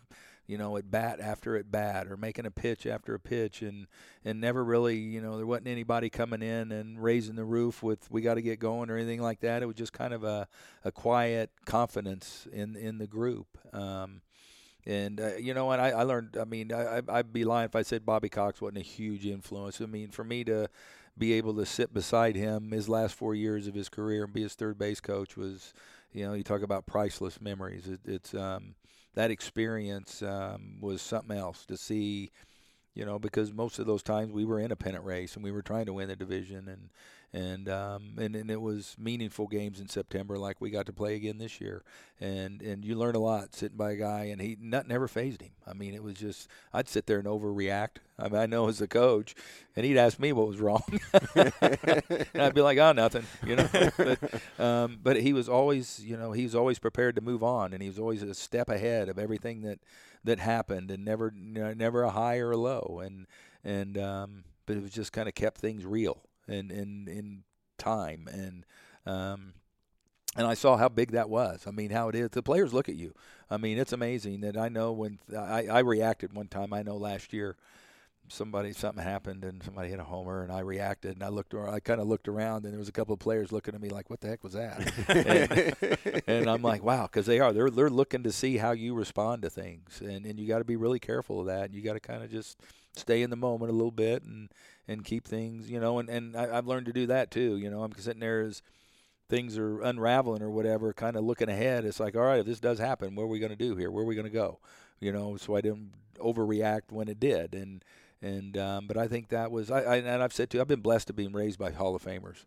[0.46, 3.87] you know, at bat after at bat or making a pitch after a pitch and
[4.24, 8.11] and never really, you know, there wasn't anybody coming in and raising the roof with
[8.11, 9.62] we got to get going or anything like that.
[9.62, 10.46] It was just kind of a
[10.85, 13.46] a quiet confidence in in the group.
[13.72, 14.20] Um,
[14.87, 16.37] and uh, you know, what I, I learned.
[16.38, 19.80] I mean, I, I'd be lying if I said Bobby Cox wasn't a huge influence.
[19.80, 20.68] I mean, for me to
[21.16, 24.42] be able to sit beside him his last four years of his career and be
[24.42, 25.72] his third base coach was,
[26.12, 27.87] you know, you talk about priceless memories.
[27.87, 28.74] It, it's um,
[29.14, 32.31] that experience um, was something else to see
[32.94, 35.50] you know, because most of those times we were in a pennant race and we
[35.50, 36.90] were trying to win the division, and
[37.34, 41.16] and um, and, and it was meaningful games in September, like we got to play
[41.16, 41.82] again this year,
[42.20, 45.42] and and you learn a lot sitting by a guy, and he nothing ever phased
[45.42, 45.50] him.
[45.66, 47.96] I mean, it was just I'd sit there and overreact.
[48.20, 49.34] I mean, I know as a coach,
[49.74, 50.84] and he'd ask me what was wrong,
[51.34, 51.52] and
[52.36, 53.68] I'd be like, oh, nothing, you know.
[53.96, 57.72] but, um, but he was always, you know, he was always prepared to move on,
[57.72, 59.80] and he was always a step ahead of everything that
[60.22, 63.26] that happened, and never you know, never a high or a low, and
[63.64, 67.44] and um, but it was just kind of kept things real and in in
[67.78, 68.64] time and
[69.07, 69.54] um,
[70.37, 71.64] and I saw how big that was.
[71.66, 72.30] I mean, how it is.
[72.30, 73.14] The players look at you.
[73.50, 76.72] I mean, it's amazing that I know when I, I reacted one time.
[76.72, 77.57] I know last year
[78.28, 81.74] somebody something happened and somebody hit a homer and I reacted and I looked around
[81.74, 83.90] I kind of looked around and there was a couple of players looking at me
[83.90, 87.68] like what the heck was that and, and, I'm like wow because they are they're
[87.70, 90.76] they're looking to see how you respond to things and and you got to be
[90.76, 92.59] really careful of that and you got to kind of just
[92.96, 94.48] stay in the moment a little bit and
[94.86, 97.70] and keep things you know and and I, I've learned to do that too you
[97.70, 98.62] know I'm sitting there as
[99.28, 102.60] things are unraveling or whatever kind of looking ahead it's like all right if this
[102.60, 104.58] does happen what are we going to do here where are we going to go
[105.00, 107.82] you know so I didn't overreact when it did and
[108.24, 110.80] and um, but I think that was I, I and I've said too I've been
[110.80, 112.46] blessed to be raised by Hall of Famers.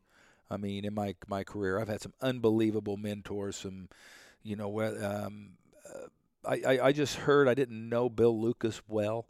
[0.50, 3.58] I mean, in my my career, I've had some unbelievable mentors.
[3.58, 3.90] Some,
[4.44, 5.50] you know, um,
[5.88, 6.08] uh,
[6.46, 9.28] I, I I just heard I didn't know Bill Lucas well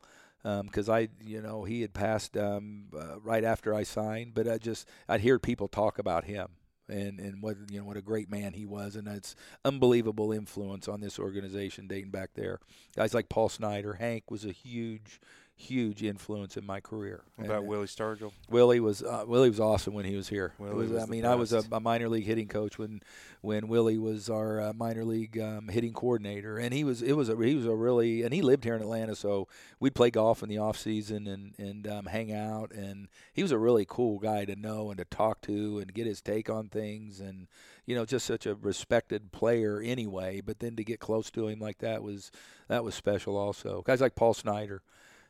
[0.63, 4.33] because um, I, you know, he had passed um, uh, right after I signed.
[4.33, 6.47] But I just I'd hear people talk about him
[6.89, 10.87] and and what you know what a great man he was, and it's unbelievable influence
[10.87, 12.59] on this organization dating back there.
[12.95, 15.19] Guys like Paul Snyder, Hank was a huge
[15.57, 17.23] huge influence in my career.
[17.35, 18.31] What about and, Willie Stargell?
[18.49, 20.53] Willie was uh, Willie was awesome when he was here.
[20.59, 23.01] Was, was I mean, I was a, a, minor league hitting coach when
[23.41, 27.27] when Willie was our uh, minor league um, hitting coordinator, and he was it was
[27.27, 29.47] a he was a really and he lived here in Atlanta, so
[29.79, 33.51] we'd play golf in the off season and and um, hang out, and he was
[33.51, 36.69] a really cool guy to know and to talk to and get his take on
[36.69, 37.47] things, and
[37.87, 40.39] you know just such a respected player anyway.
[40.39, 42.31] But then to get close to him like that was
[42.67, 43.81] that was special also.
[43.81, 44.83] Guys like Paul Snyder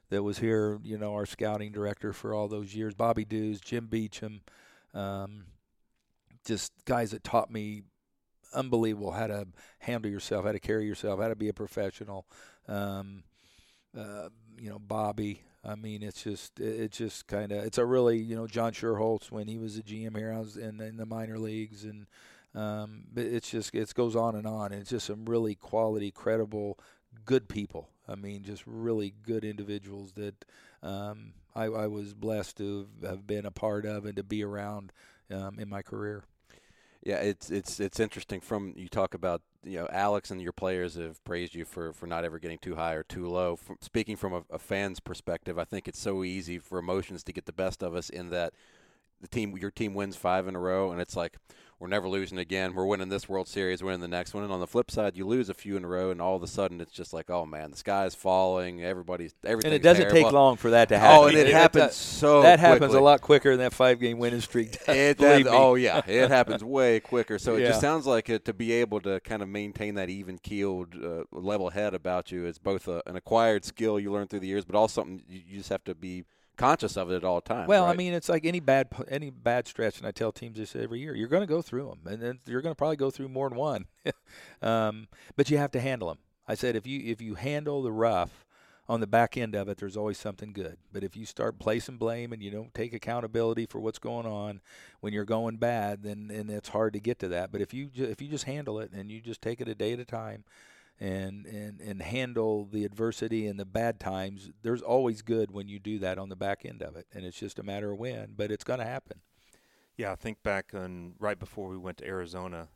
[0.10, 3.88] that was here, you know, our scouting director for all those years, Bobby Dews, Jim
[3.88, 4.50] Beauchamp,
[4.94, 5.46] um,
[6.46, 7.84] just guys that taught me
[8.54, 9.48] unbelievable how to
[9.80, 12.26] handle yourself, how to carry yourself, how to be a professional.
[12.68, 13.24] Um,
[13.98, 15.42] uh, you know, Bobby.
[15.64, 19.32] I mean, it's just it's just kind of it's a really you know John Schuerholz
[19.32, 22.08] when he was a GM here, I was in, in the minor leagues, and
[22.56, 24.72] um, it's just it goes on and on.
[24.72, 26.80] It's just some really quality, credible,
[27.26, 30.46] good people I mean, just really good individuals that
[30.82, 34.94] um, I, I, was blessed to have been a part of and to be around
[35.30, 36.24] um, in my career.
[37.04, 38.42] Yeah, it's it's it's interesting.
[38.42, 42.08] From you talk about you know Alex and your players have praised you for for
[42.08, 43.56] not ever getting too high or too low.
[43.56, 47.34] From, speaking from a, a fan's perspective, I think it's so easy for emotions to
[47.34, 48.54] get the best of us in that
[49.22, 51.38] the team your team wins five in a row and it's like
[51.80, 52.74] we're never losing again.
[52.74, 54.44] We're winning this World Series, winning the next one.
[54.44, 56.42] And on the flip side, you lose a few in a row, and all of
[56.42, 58.84] a sudden it's just like, oh man, the sky is falling.
[58.84, 59.72] Everybody's everything.
[59.72, 60.24] And it doesn't terrible.
[60.24, 61.18] take long for that to happen.
[61.18, 62.42] Oh, and it, it happens so.
[62.42, 62.98] That happens quickly.
[62.98, 64.84] a lot quicker than that five-game winning streak.
[64.86, 65.46] Does, it does.
[65.48, 67.38] Oh yeah, it happens way quicker.
[67.38, 67.68] So it yeah.
[67.70, 71.70] just sounds like it, to be able to kind of maintain that even-keeled, uh, level
[71.70, 74.76] head about you is both a, an acquired skill you learn through the years, but
[74.76, 76.24] also something you, you just have to be
[76.58, 77.68] conscious of it at all times.
[77.68, 77.92] Well, right?
[77.92, 81.00] I mean, it's like any bad any bad stretch, and I tell teams this every
[81.00, 83.30] year: you're going to go through them, and then you're going to probably go through
[83.30, 83.86] more than one.
[84.62, 86.18] um, but you have to handle them.
[86.48, 88.46] I said if you if you handle the rough
[88.90, 90.78] on the back end of it, there's always something good.
[90.94, 94.62] But if you start placing blame and you don't take accountability for what's going on
[95.02, 97.52] when you're going bad, then then it's hard to get to that.
[97.52, 99.94] But if you if you just handle it and you just take it a day
[99.94, 100.44] at a time,
[101.00, 105.78] and and and handle the adversity and the bad times there's always good when you
[105.80, 107.06] do that on the back end of it.
[107.14, 109.22] And it's just a matter of when but it's going to happen.
[109.96, 112.70] Yeah i think back on right before we went to arizona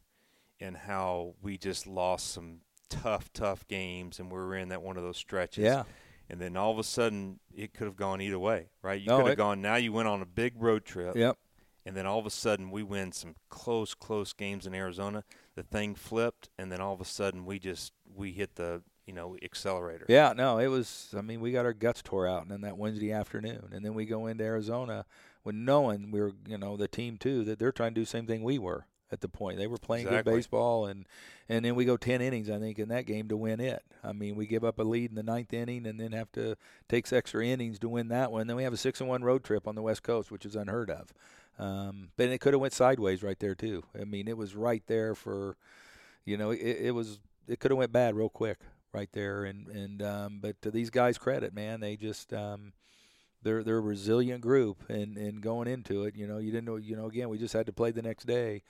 [0.59, 4.97] and how we just lost some tough tough games and we were in that one
[4.97, 5.63] of those stretches.
[5.63, 5.83] Yeah.
[6.29, 9.01] And then all of a sudden it could have gone either way right?
[9.01, 11.15] You No, could have it- gone now you went on a big road trip.
[11.15, 11.37] Yep
[11.85, 15.23] and then all of a sudden we win some close close games in Arizona.
[15.55, 19.13] The thing flipped and then all of a sudden we just we hit the you
[19.13, 20.05] know accelerator.
[20.07, 22.77] Yeah no it was i mean we got our guts tore out and then that
[22.77, 23.69] wednesday afternoon.
[23.71, 25.05] And then we go into arizona
[25.43, 28.07] with knowing we were you know the team too that they're trying to do the
[28.09, 29.57] same thing we were at the point.
[29.57, 30.31] They were playing Exactly.
[30.31, 31.05] good baseball and
[31.49, 33.83] and then we go 10 innings i think in that game to win it.
[34.03, 36.55] I mean we give up a lead in the ninth inning and then have to
[36.87, 38.47] take extra innings to win that one.
[38.47, 40.55] Then we have a six and one road trip on the west coast which is
[40.55, 41.11] unheard of
[41.61, 43.83] um, but it could have went sideways right there too.
[43.99, 45.55] I mean it was right there for
[46.25, 48.59] you know it, it was it could have went bad real quick
[48.93, 49.43] right there.
[49.45, 52.73] And and um, but to these guys credit man they just um,
[53.43, 56.15] they're they're a resilient group and and going into it.
[56.15, 58.25] You know you didn't know you know again we just had to play the next
[58.25, 58.63] day.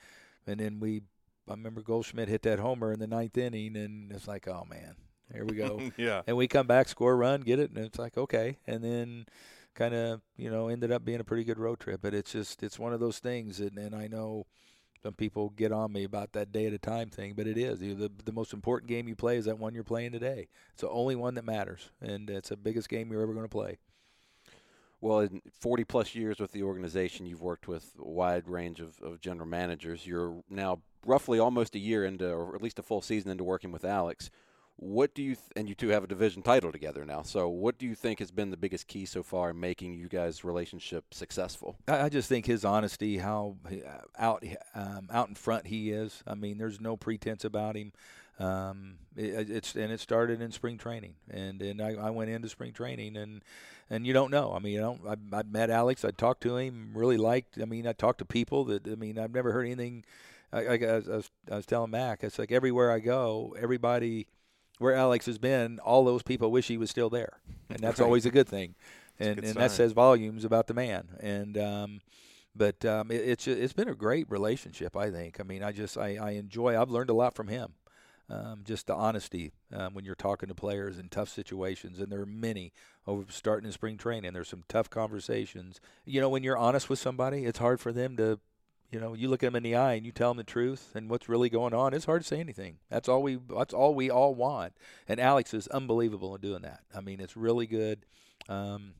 [0.46, 1.02] And then we
[1.48, 4.96] I remember Goldschmidt hit that homer in the ninth inning and it's like oh man
[5.32, 5.80] here we go.
[5.96, 6.22] Yeah.
[6.26, 8.58] And we come back score a run get it and it's like okay.
[8.66, 9.26] And then
[9.74, 12.62] kind of you know ended up being a pretty good road trip but it's just
[12.62, 14.46] it's one of those things and, and I know
[15.02, 17.80] some people get on me about that day at a time thing, but it is
[17.80, 20.48] the the most important game you play is that one you're playing today.
[20.72, 23.48] It's the only one that matters, and it's the biggest game you're ever going to
[23.48, 23.78] play.
[25.00, 29.00] Well, in 40 plus years with the organization, you've worked with a wide range of,
[29.02, 30.06] of general managers.
[30.06, 33.72] You're now roughly almost a year into, or at least a full season into working
[33.72, 34.30] with Alex.
[34.82, 37.22] What do you, th- and you two have a division title together now.
[37.22, 40.08] So, what do you think has been the biggest key so far in making you
[40.08, 41.76] guys' relationship successful?
[41.86, 46.24] I, I just think his honesty, how uh, out um, out in front he is.
[46.26, 47.92] I mean, there's no pretense about him.
[48.40, 52.48] Um, it, it's and it started in spring training, and and I, I went into
[52.48, 53.44] spring training, and
[53.88, 54.52] and you don't know.
[54.52, 55.00] I mean, you don't.
[55.06, 56.04] I, I met Alex.
[56.04, 56.90] I talked to him.
[56.92, 57.56] Really liked.
[57.62, 58.88] I mean, I talked to people that.
[58.88, 60.04] I mean, I've never heard anything.
[60.52, 64.26] I, I, I, was, I was telling Mac, it's like everywhere I go, everybody
[64.82, 67.38] where Alex has been, all those people wish he was still there,
[67.70, 68.04] and that's Right.
[68.06, 68.74] always a good thing,
[69.18, 71.08] and good and that says volumes about the man.
[71.20, 72.00] And um,
[72.54, 74.96] but um, it, it's it's been a great relationship.
[74.96, 75.40] I think.
[75.40, 76.78] I mean, I just I, I enjoy.
[76.80, 77.74] I've learned a lot from him.
[78.30, 82.22] Um, just the honesty um, when you're talking to players in tough situations, and there
[82.22, 82.72] are many
[83.06, 84.32] over starting in spring training.
[84.32, 85.80] There's some tough conversations.
[86.06, 88.38] You know, when you're honest with somebody, it's hard for them to
[88.92, 90.92] you know, you look at them in the eye and you tell them the truth
[90.94, 91.94] and what's really going on.
[91.94, 92.76] It's hard to say anything.
[92.90, 93.38] That's all we.
[93.56, 94.74] That's all we all want.
[95.08, 96.80] And Alex is unbelievable in doing that.
[96.94, 98.04] I mean, it's really good.
[98.50, 98.92] Um,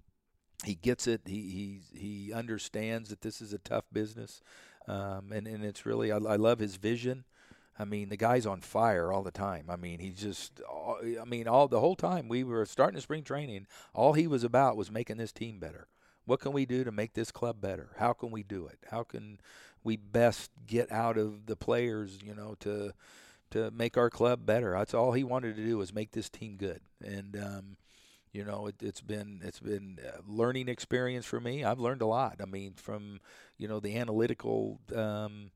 [0.64, 1.20] he gets it.
[1.26, 4.40] He he he understands that this is a tough business,
[4.88, 6.10] um, and and it's really.
[6.10, 7.24] I, I love his vision.
[7.78, 9.66] I mean, the guy's on fire all the time.
[9.68, 10.62] I mean, he's just.
[11.20, 14.42] I mean, all the whole time we were starting the spring training, all he was
[14.42, 15.88] about was making this team better.
[16.24, 17.90] What can we do to make this club better?
[17.98, 18.78] How can we do it?
[18.90, 19.40] How can
[19.84, 22.92] we best get out of the players, you know, to
[23.50, 24.72] to make our club better?
[24.72, 26.80] That's all he wanted to do was make this team good.
[27.04, 27.76] And um,
[28.32, 31.64] you know, it, it's been it's been a learning experience for me.
[31.64, 32.36] I've learned a lot.
[32.40, 33.20] I mean, from
[33.58, 35.50] you know the analytical um,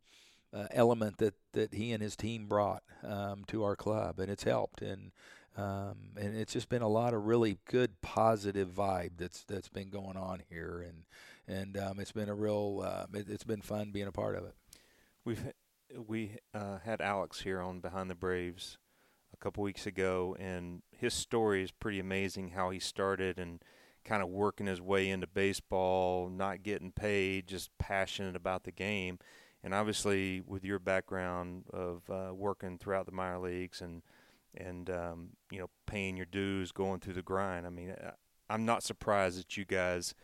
[0.52, 4.44] uh, element that that he and his team brought um, to our club, and it's
[4.44, 4.82] helped.
[4.82, 5.10] And
[5.57, 9.88] um, and it's just been a lot of really good positive vibe that's that's been
[9.88, 11.05] going on here, and
[11.49, 14.45] and um, it's been a real uh, it, it's been fun being a part of
[14.45, 14.55] it.
[15.25, 15.53] We've
[16.07, 18.79] we uh, had Alex here on Behind the Braves
[19.33, 22.51] a couple weeks ago, and his story is pretty amazing.
[22.51, 23.62] How he started and
[24.05, 29.19] kind of working his way into baseball, not getting paid, just passionate about the game.
[29.64, 34.03] And obviously, with your background of uh, working throughout the minor leagues and
[34.57, 37.95] and um, you know paying your dues, going through the grind, I mean,
[38.49, 40.14] I'm not surprised that you guys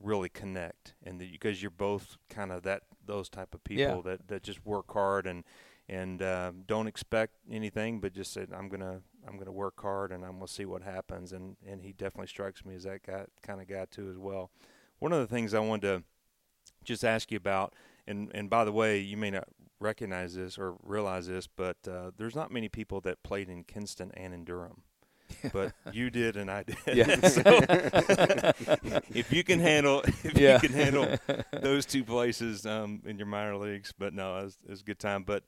[0.00, 4.12] really connect and that because you're both kind of that those type of people yeah.
[4.12, 5.44] that that just work hard and
[5.88, 10.24] and um, don't expect anything, but just said I'm gonna I'm gonna work hard and
[10.24, 11.32] I'm gonna see what happens.
[11.32, 14.50] And and he definitely strikes me as that guy kind of guy too as well.
[15.00, 16.04] One of the things I wanted to
[16.84, 17.74] just ask you about,
[18.06, 19.48] and and by the way, you may not
[19.80, 24.10] recognize this or realize this, but uh, there's not many people that played in Kinston
[24.14, 24.82] and in Durham.
[25.52, 26.76] but you did and I did.
[26.92, 27.20] Yeah.
[27.28, 27.42] so,
[29.14, 30.54] if you can handle if yeah.
[30.54, 31.16] you can handle
[31.52, 34.84] those two places um, in your minor leagues, but no, it was, it was a
[34.84, 35.24] good time.
[35.24, 35.44] But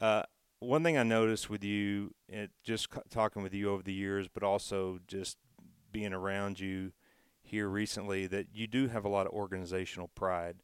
[0.00, 0.22] uh,
[0.58, 4.42] one thing I noticed with you, it, just talking with you over the years, but
[4.42, 5.38] also just
[5.92, 6.92] being around you
[7.42, 10.56] here recently, that you do have a lot of organizational pride.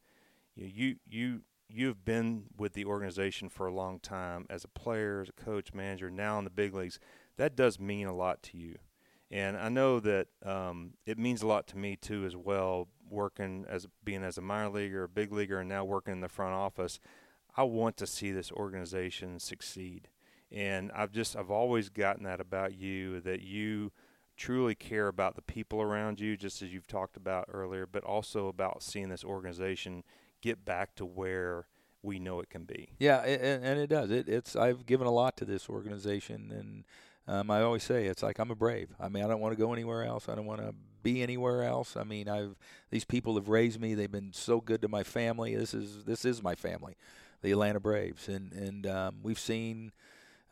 [0.55, 5.21] You you you you've been with the organization for a long time as a player,
[5.21, 6.99] as a coach, manager, now in the big leagues.
[7.37, 8.77] That does mean a lot to you.
[9.31, 12.89] And I know that um, it means a lot to me too, as well.
[13.09, 16.29] Working as being as a minor leaguer, a big leaguer, and now working in the
[16.29, 16.99] front office,
[17.57, 20.09] I want to see this organization succeed.
[20.51, 23.93] And I've just I've always gotten that about you that you
[24.37, 28.49] truly care about the people around you, just as you've talked about earlier, but also
[28.49, 30.05] about seeing this organization
[30.47, 31.67] get back to where
[32.03, 32.91] we know it can be.
[32.99, 34.11] Yeah, and, and it does.
[34.11, 36.85] It, it's I've given a lot to this organization, and
[37.27, 38.91] um, I always say it's like I'm a brave.
[39.01, 40.29] I mean, I don't want to go anywhere else.
[40.29, 41.97] I don't want to be anywhere else.
[41.97, 42.57] I mean, I've
[42.91, 43.95] these people have raised me.
[43.95, 45.57] They've been so good to my family.
[45.57, 46.97] This is this is my family
[47.43, 49.93] the Atlanta Braves, and and um, we've seen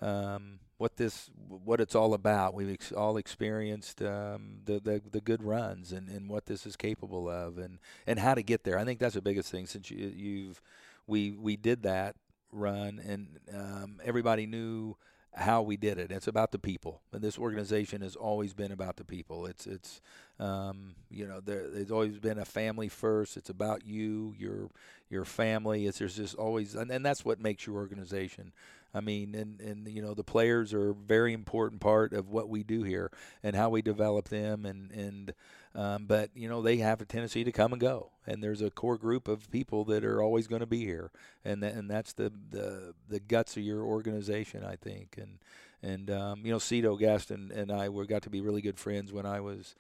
[0.01, 2.53] um, what this what it's all about.
[2.53, 6.77] We've ex- all experienced um, the, the the good runs and, and what this is
[6.77, 8.79] capable of, and, and how to get there.
[8.79, 10.61] I think that's the biggest thing since you, you've
[11.07, 12.17] we we did that
[12.53, 14.95] run, and um, everybody knew
[15.33, 16.13] how we did it.
[16.13, 19.47] It's about the people, and this organization has always been about the people.
[19.47, 20.03] It's it's
[20.39, 23.39] um, you know there, there's always been a family first.
[23.39, 24.69] It's about you, your
[25.09, 25.87] your family.
[25.87, 28.53] It's there's just always, and, and that's what makes your organization.
[28.95, 32.49] I mean, and and you know the players are a very important part of what
[32.49, 33.11] we do here
[33.43, 35.35] and how we develop them, and and
[35.75, 38.71] um, but you know they have a tendency to come and go, and there's a
[38.71, 41.11] core group of people that are always going to be here,
[41.45, 45.39] and th- and that's the, the the guts of your organization, I think, and
[45.83, 49.13] and um, you know Cito Gaston and I were got to be really good friends
[49.13, 49.75] when I was.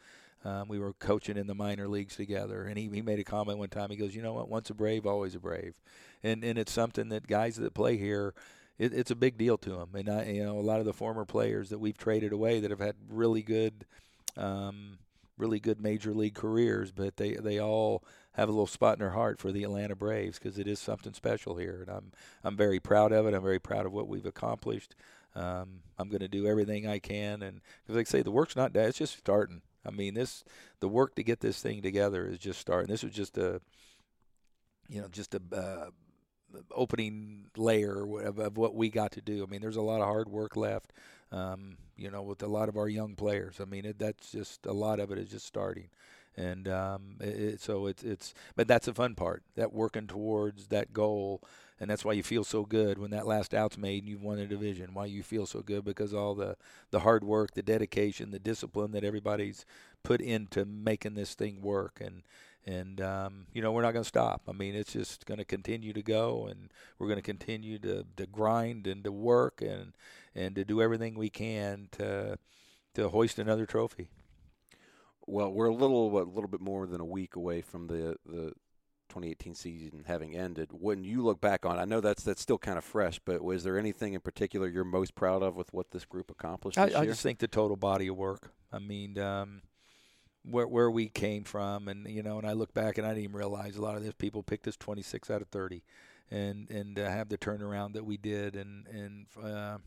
[0.46, 3.56] Um, we were coaching in the minor leagues together, and he, he made a comment
[3.58, 3.88] one time.
[3.88, 4.50] He goes, "You know what?
[4.50, 5.80] Once a brave, always a brave,"
[6.22, 8.34] and and it's something that guys that play here,
[8.78, 9.90] it, it's a big deal to them.
[9.94, 12.70] And I, you know, a lot of the former players that we've traded away that
[12.70, 13.86] have had really good,
[14.36, 14.98] um,
[15.38, 19.10] really good major league careers, but they they all have a little spot in their
[19.10, 22.80] heart for the Atlanta Braves because it is something special here, and I'm I'm very
[22.80, 23.34] proud of it.
[23.34, 24.94] I'm very proud of what we've accomplished.
[25.36, 28.56] Um, I'm going to do everything I can, and because like I say, the work's
[28.56, 29.62] not done; it's just starting.
[29.86, 30.44] I mean, this
[30.80, 32.90] the work to get this thing together is just starting.
[32.90, 33.60] This was just a,
[34.88, 35.90] you know, just a uh,
[36.70, 39.44] opening layer of, of, what we got to do.
[39.44, 40.92] I mean, there's a lot of hard work left.
[41.32, 43.56] Um, you know, with a lot of our young players.
[43.60, 45.88] I mean, it, that's just a lot of it is just starting,
[46.36, 48.34] and um, it, so it's it's.
[48.56, 49.42] But that's the fun part.
[49.56, 51.40] That working towards that goal,
[51.80, 54.38] and that's why you feel so good when that last out's made and you've won
[54.38, 54.94] a division.
[54.94, 56.56] Why you feel so good because all the
[56.90, 59.64] the hard work, the dedication, the discipline that everybody's
[60.02, 62.22] put into making this thing work, and
[62.66, 64.42] and um, you know we're not going to stop.
[64.48, 68.04] I mean, it's just going to continue to go, and we're going to continue to
[68.16, 69.92] to grind and to work and
[70.34, 72.38] and to do everything we can to
[72.94, 74.08] to hoist another trophy.
[75.26, 78.52] Well, we're a little a little bit more than a week away from the the
[79.10, 80.70] 2018 season having ended.
[80.72, 83.62] When you look back on, I know that's that's still kind of fresh, but was
[83.64, 86.78] there anything in particular you're most proud of with what this group accomplished?
[86.78, 88.52] I, I just think the total body of work.
[88.72, 89.18] I mean.
[89.18, 89.62] Um,
[90.44, 93.24] where where we came from, and you know, and I look back and I didn't
[93.24, 95.82] even realize a lot of these people picked us 26 out of 30,
[96.30, 99.78] and and uh, have the turnaround that we did, and and uh,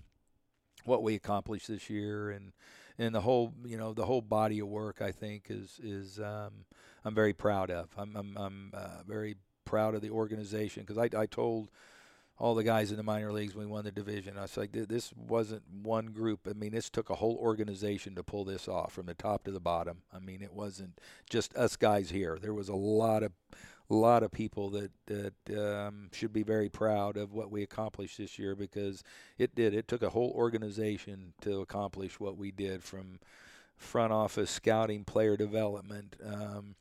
[0.86, 2.54] what we accomplished this year, and
[2.98, 6.66] and the whole you know the whole body of work I think is is um,
[7.06, 7.90] I'm very proud of.
[7.98, 9.36] I'm I'm, I'm uh, very
[9.66, 11.70] proud of the organization because I I told
[12.40, 14.38] all the guys in the minor leagues we won the division.
[14.38, 16.48] I was like, this wasn't one group.
[16.48, 19.52] I mean, this took a whole organization to pull this off from the top to
[19.52, 20.04] the bottom.
[20.14, 22.38] I mean, it wasn't just us guys here.
[22.40, 23.32] There was a lot of
[23.90, 28.18] a lot of people that that um, should be very proud of what we accomplished
[28.18, 29.04] this year because
[29.38, 29.74] it did.
[29.74, 33.20] It took a whole organization to accomplish what we did from
[33.78, 36.16] front office scouting, player development.
[36.24, 36.76] Um,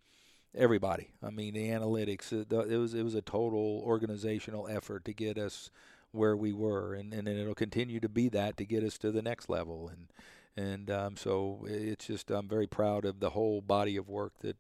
[0.57, 1.11] everybody.
[1.23, 2.33] I mean, the analytics.
[2.33, 5.71] It, it was it was a total organizational effort to get us
[6.13, 9.23] where we were, and and it'll continue to be that to get us to the
[9.23, 9.89] next level.
[9.89, 10.09] And
[10.57, 14.57] and um, so it's just I'm very proud of the whole body of work that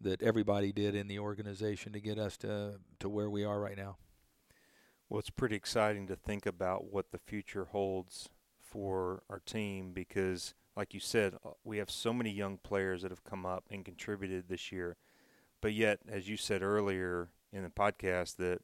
[0.00, 3.76] that everybody did in the organization to get us to to where we are right
[3.76, 3.96] now.
[5.08, 8.28] Well, it's pretty exciting to think about what the future holds
[8.60, 13.10] for our team because, like you said, uh, we have so many young players that
[13.10, 14.98] have come up and contributed this year
[15.60, 18.60] but yet, as you said earlier in the podcast, that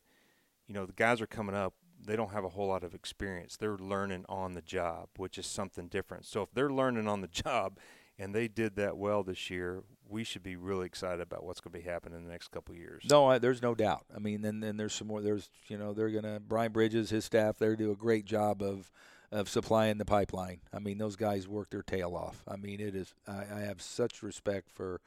[0.66, 1.74] you know the guys are coming up,
[2.04, 3.56] they don't have a whole lot of experience.
[3.56, 6.26] They're learning on the job, which is something different.
[6.26, 7.78] So if they're learning on the job,
[8.18, 11.72] and they did that well this year, we should be really excited about what's going
[11.72, 13.02] to be happening in the next couple of years.
[13.10, 14.04] No, I, there's no doubt.
[14.14, 15.22] I mean, then then there's some more.
[15.22, 18.90] There's you know they're gonna Brian Bridges, his staff, they do a great job of
[19.32, 20.60] of supplying the pipeline.
[20.72, 22.44] I mean, those guys work their tail off.
[22.46, 23.14] I mean, it is.
[23.26, 25.00] I, I have such respect for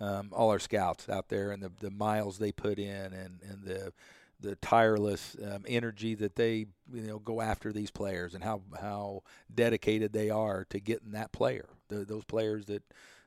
[0.00, 3.64] um, all our scouts out there and the, the miles they put in and, and
[3.64, 3.92] the
[4.40, 9.22] the tireless um, energy that they you know go after these players and how how
[9.52, 12.82] dedicated they are to getting that player the, those players that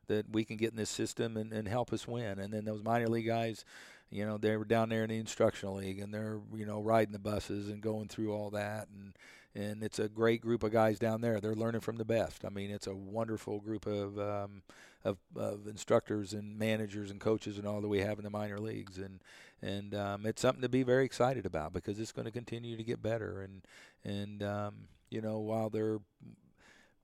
[0.07, 2.38] that we can get in this system and, and help us win.
[2.39, 3.65] And then those minor league guys
[4.11, 7.13] you know they were down there in the instructional league and they're you know riding
[7.13, 9.13] the buses and going through all that and
[9.53, 12.49] and it's a great group of guys down there they're learning from the best i
[12.49, 14.61] mean it's a wonderful group of um,
[15.03, 18.59] of, of instructors and managers and coaches and all that we have in the minor
[18.59, 19.19] leagues, and
[19.61, 22.83] and um, it's something to be very excited about because it's going to continue to
[22.83, 23.41] get better.
[23.41, 23.61] And
[24.03, 24.75] and um,
[25.09, 25.99] you know while they're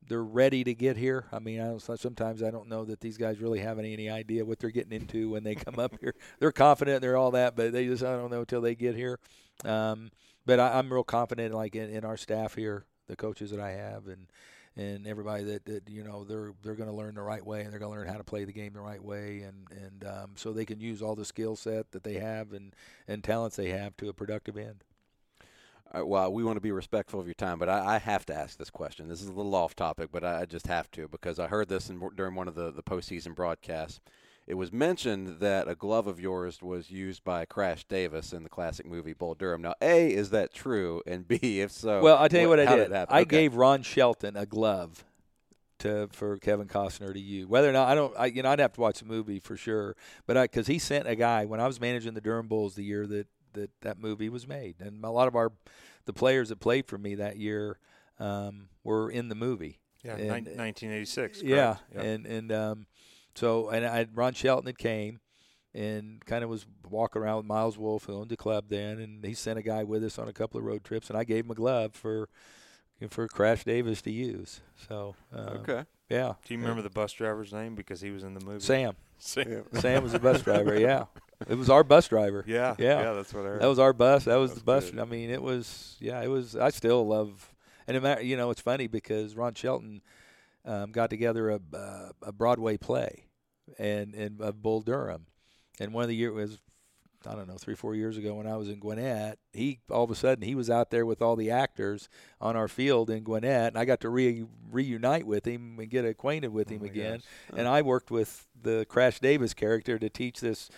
[0.08, 1.26] they're ready to get here.
[1.34, 4.10] I mean, I don't sometimes I don't know that these guys really have any, any
[4.10, 6.14] idea what they're getting into when they come up here.
[6.40, 9.20] They're confident, they're all that, but they just I don't know until they get here.
[9.66, 10.12] Um,
[10.48, 13.72] but I, am real confident, like in, in our staff here, the coaches that I
[13.72, 14.28] have, and
[14.78, 17.72] and everybody that, that you know they're they're going to learn the right way and
[17.72, 20.32] they're going to learn how to play the game the right way and and um,
[20.36, 22.74] so they can use all the skill set that they have and
[23.08, 24.84] and talents they have to a productive end.
[25.94, 28.36] Right, well, we want to be respectful of your time, but I, I, have to
[28.36, 29.08] ask this question.
[29.08, 31.70] This is a little off topic, but I, I just have to because I heard
[31.70, 34.02] this in, during one of the, the postseason broadcasts
[34.48, 38.50] it was mentioned that a glove of yours was used by Crash Davis in the
[38.50, 39.62] classic movie Bull Durham.
[39.62, 41.04] Now, A, is that true?
[41.06, 42.90] And B, if so, well, I'll tell you what, what I did.
[42.90, 43.26] did I okay.
[43.26, 45.04] gave Ron Shelton a glove
[45.80, 47.46] to for Kevin Costner to use.
[47.46, 49.58] Whether or not I don't, I, you know, I'd have to watch the movie for
[49.58, 49.96] sure.
[50.26, 53.06] But because he sent a guy when I was managing the Durham Bulls the year
[53.08, 55.52] that that that movie was made, and a lot of our
[56.06, 57.80] the players that played for me that year
[58.18, 59.80] um, were in the movie.
[60.04, 61.42] Yeah, and, 1986.
[61.44, 62.04] Yeah, yep.
[62.04, 62.88] and and um,
[63.38, 65.20] so, and I Ron Shelton had came
[65.72, 69.24] and kind of was walking around with Miles Wolff, who owned the club then, and
[69.24, 71.46] he sent a guy with us on a couple of road trips, and I gave
[71.46, 72.30] him a glove for
[73.10, 74.62] for Crash Davis to use.
[74.90, 76.34] So um, okay, yeah.
[76.46, 78.60] Do you remember the bus driver's name because he was in the movie?
[78.60, 78.96] Sam.
[79.20, 79.66] Sam.
[79.74, 80.80] Sam was the bus driver.
[80.80, 81.06] Yeah,
[81.48, 82.44] it was our bus driver.
[82.48, 83.14] Yeah, yeah, yeah.
[83.14, 83.62] That's what I heard.
[83.62, 84.24] That was our bus.
[84.24, 84.90] That was that's the bus.
[84.90, 85.00] Good.
[85.00, 85.96] I mean, it was.
[86.00, 86.56] Yeah, it was.
[86.56, 87.54] I still love.
[87.88, 90.02] And it, you know, it's funny because Ron Shelton
[90.66, 93.27] um, got together a, uh, a Broadway play
[93.78, 95.28] and and of Bull Durham.
[95.80, 96.60] And one of the years was
[97.26, 99.40] I don't know three four years ago when I was in Gwinnett.
[99.54, 102.10] He all of a sudden he was out there with all the actors
[102.40, 106.06] on our field in Gwinnett, and I got to re- reunite with him and get
[106.06, 107.22] acquainted with oh him again.
[107.56, 110.70] And I worked with the Crash Davis character to teach this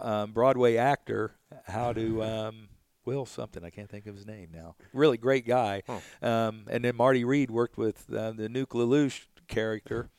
[0.00, 1.32] um, Broadway actor
[1.66, 2.22] how to.
[2.28, 2.68] Um,
[3.04, 4.76] Will something I can't think of his name now.
[4.92, 5.82] Really great guy.
[6.20, 10.10] Um, and then Marty Reed worked with uh, the Nuke LaLoosh character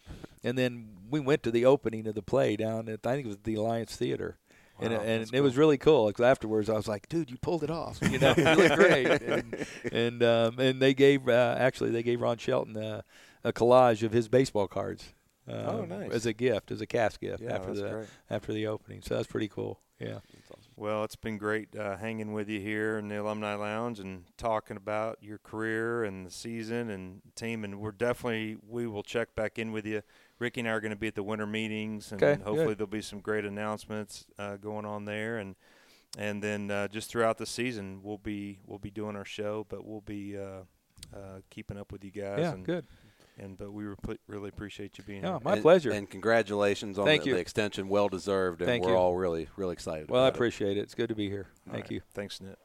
[0.44, 3.30] and then we went to the opening of the play down at I think it
[3.30, 4.38] was the Alliance Theater.
[4.80, 5.42] Wow, and, and it cool.
[5.42, 8.00] was really cool because afterwards I was like, "Dude, you pulled it off!
[8.02, 12.22] You know, you look great." And and, um, and they gave uh, actually they gave
[12.22, 13.02] Ron Shelton uh,
[13.44, 15.14] a collage of his baseball cards.
[15.50, 16.12] Um, oh, nice!
[16.12, 18.08] As a gift, as a cast gift yeah, after the great.
[18.30, 19.02] after the opening.
[19.02, 19.80] So that's pretty cool.
[20.00, 20.20] Yeah.
[20.78, 24.78] Well, it's been great uh, hanging with you here in the Alumni Lounge and talking
[24.78, 27.66] about your career and the season and team.
[27.66, 30.02] And we're definitely we will check back in with you
[30.40, 32.78] Ricky and I are going to be at the winter meetings, and okay, hopefully good.
[32.78, 35.56] there'll be some great announcements uh, going on there, and
[36.18, 39.86] and then uh, just throughout the season we'll be we'll be doing our show, but
[39.86, 40.62] we'll be uh,
[41.14, 42.40] uh keeping up with you guys.
[42.40, 42.86] Yeah, and, good
[43.40, 43.86] and but we
[44.28, 45.40] really appreciate you being oh, here.
[45.44, 45.92] My and, pleasure.
[45.92, 47.36] And congratulations on Thank the, you.
[47.36, 47.90] the extension.
[47.90, 48.62] Well deserved.
[48.62, 48.98] And Thank we're you.
[48.98, 50.10] all really, really excited.
[50.10, 50.80] Well, I appreciate it.
[50.80, 50.84] it.
[50.84, 51.48] It's good to be here.
[51.68, 51.92] All Thank right.
[51.92, 52.02] you.
[52.14, 52.56] Thanks, Nick.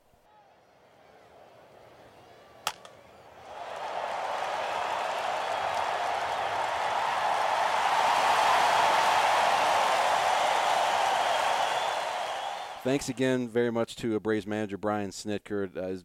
[12.84, 15.74] Thanks again very much to a Braves manager Brian Snitker.
[15.74, 16.02] Uh,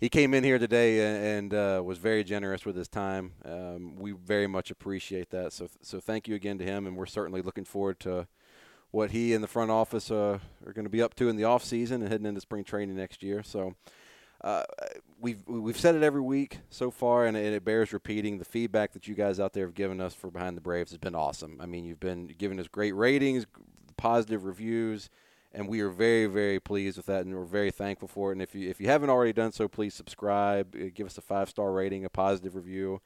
[0.00, 3.32] he came in here today and uh, was very generous with his time.
[3.44, 5.52] Um, we very much appreciate that.
[5.52, 8.26] So, so thank you again to him, and we're certainly looking forward to
[8.92, 11.44] what he and the front office uh, are going to be up to in the
[11.44, 13.42] off season and heading into spring training next year.
[13.42, 13.74] So.
[14.42, 14.64] Uh,
[15.20, 18.38] we've we've said it every week so far, and it, it, bears repeating.
[18.38, 20.96] The feedback that you guys out there have given us for Behind the Braves has
[20.96, 21.58] been awesome.
[21.60, 23.44] I mean, you've been giving us great ratings,
[23.98, 25.10] positive reviews
[25.52, 28.32] and we are very very pleased with that and we're very thankful for it.
[28.32, 31.22] And if you if you haven't already done so please subscribe uh, give us a
[31.22, 33.00] five star rating a positive review.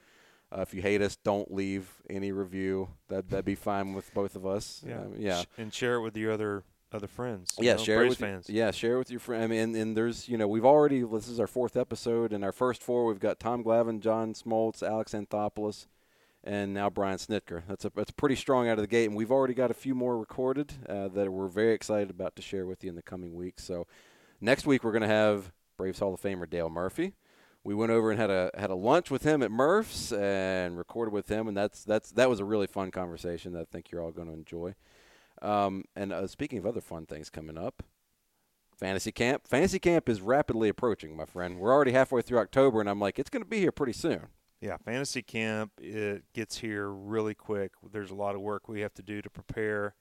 [0.56, 2.88] Uh, if you hate us don't leave any review.
[3.08, 4.84] That that'd be fine with both of us.
[4.86, 5.00] Yeah.
[5.00, 5.42] Um, yeah.
[5.58, 8.48] And share it with your other other friends yeah know, share it with fans.
[8.48, 11.02] yeah share it with your friends I mean and, and there's you know we've already
[11.02, 14.80] this is our fourth episode and our first four we've got Tom Glavine John Smoltz
[14.80, 15.86] Alex Anthopoulos
[16.44, 17.62] and now Brian Snitker.
[17.66, 19.94] That's a that's pretty strong out of the gate, and we've already got a few
[19.94, 23.34] more recorded uh, that we're very excited about to share with you in the coming
[23.34, 23.64] weeks.
[23.64, 23.86] So
[24.40, 27.14] next week we're going to have Braves Hall of Famer Dale Murphy.
[27.64, 31.14] We went over and had a had a lunch with him at Murph's and recorded
[31.14, 34.02] with him, and that's that's that was a really fun conversation that I think you're
[34.02, 34.74] all going to enjoy.
[35.40, 37.82] Um, and uh, speaking of other fun things coming up,
[38.76, 39.46] fantasy camp.
[39.46, 41.58] Fantasy camp is rapidly approaching, my friend.
[41.58, 44.26] We're already halfway through October, and I'm like, it's going to be here pretty soon.
[44.64, 47.72] Yeah, fantasy camp it gets here really quick.
[47.92, 49.94] There's a lot of work we have to do to prepare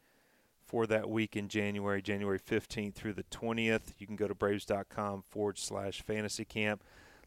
[0.65, 3.91] for that week in January, January 15th through the 20th.
[3.97, 6.81] You can go to braves.com forward slash fantasy camp.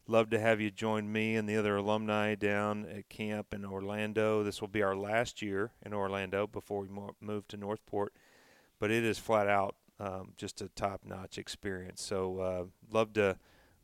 [0.07, 4.41] Love to have you join me and the other alumni down at camp in Orlando.
[4.41, 6.87] This will be our last year in Orlando before we
[7.21, 8.13] move to North Port,
[8.79, 12.01] but it is flat out um, just a top notch experience.
[12.01, 13.37] So, uh, love to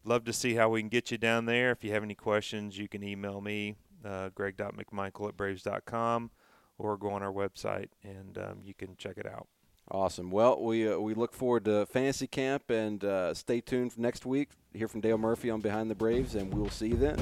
[0.05, 1.71] love to see how we can get you down there.
[1.71, 6.31] If you have any questions, you can email me, uh, greg.mcmichael at braves.com,
[6.77, 9.47] or go on our website and um, you can check it out.
[9.91, 10.31] Awesome.
[10.31, 14.25] Well, we uh, we look forward to fantasy camp and uh, stay tuned for next
[14.25, 14.51] week.
[14.73, 17.21] Hear from Dale Murphy on Behind the Braves, and we'll see you then.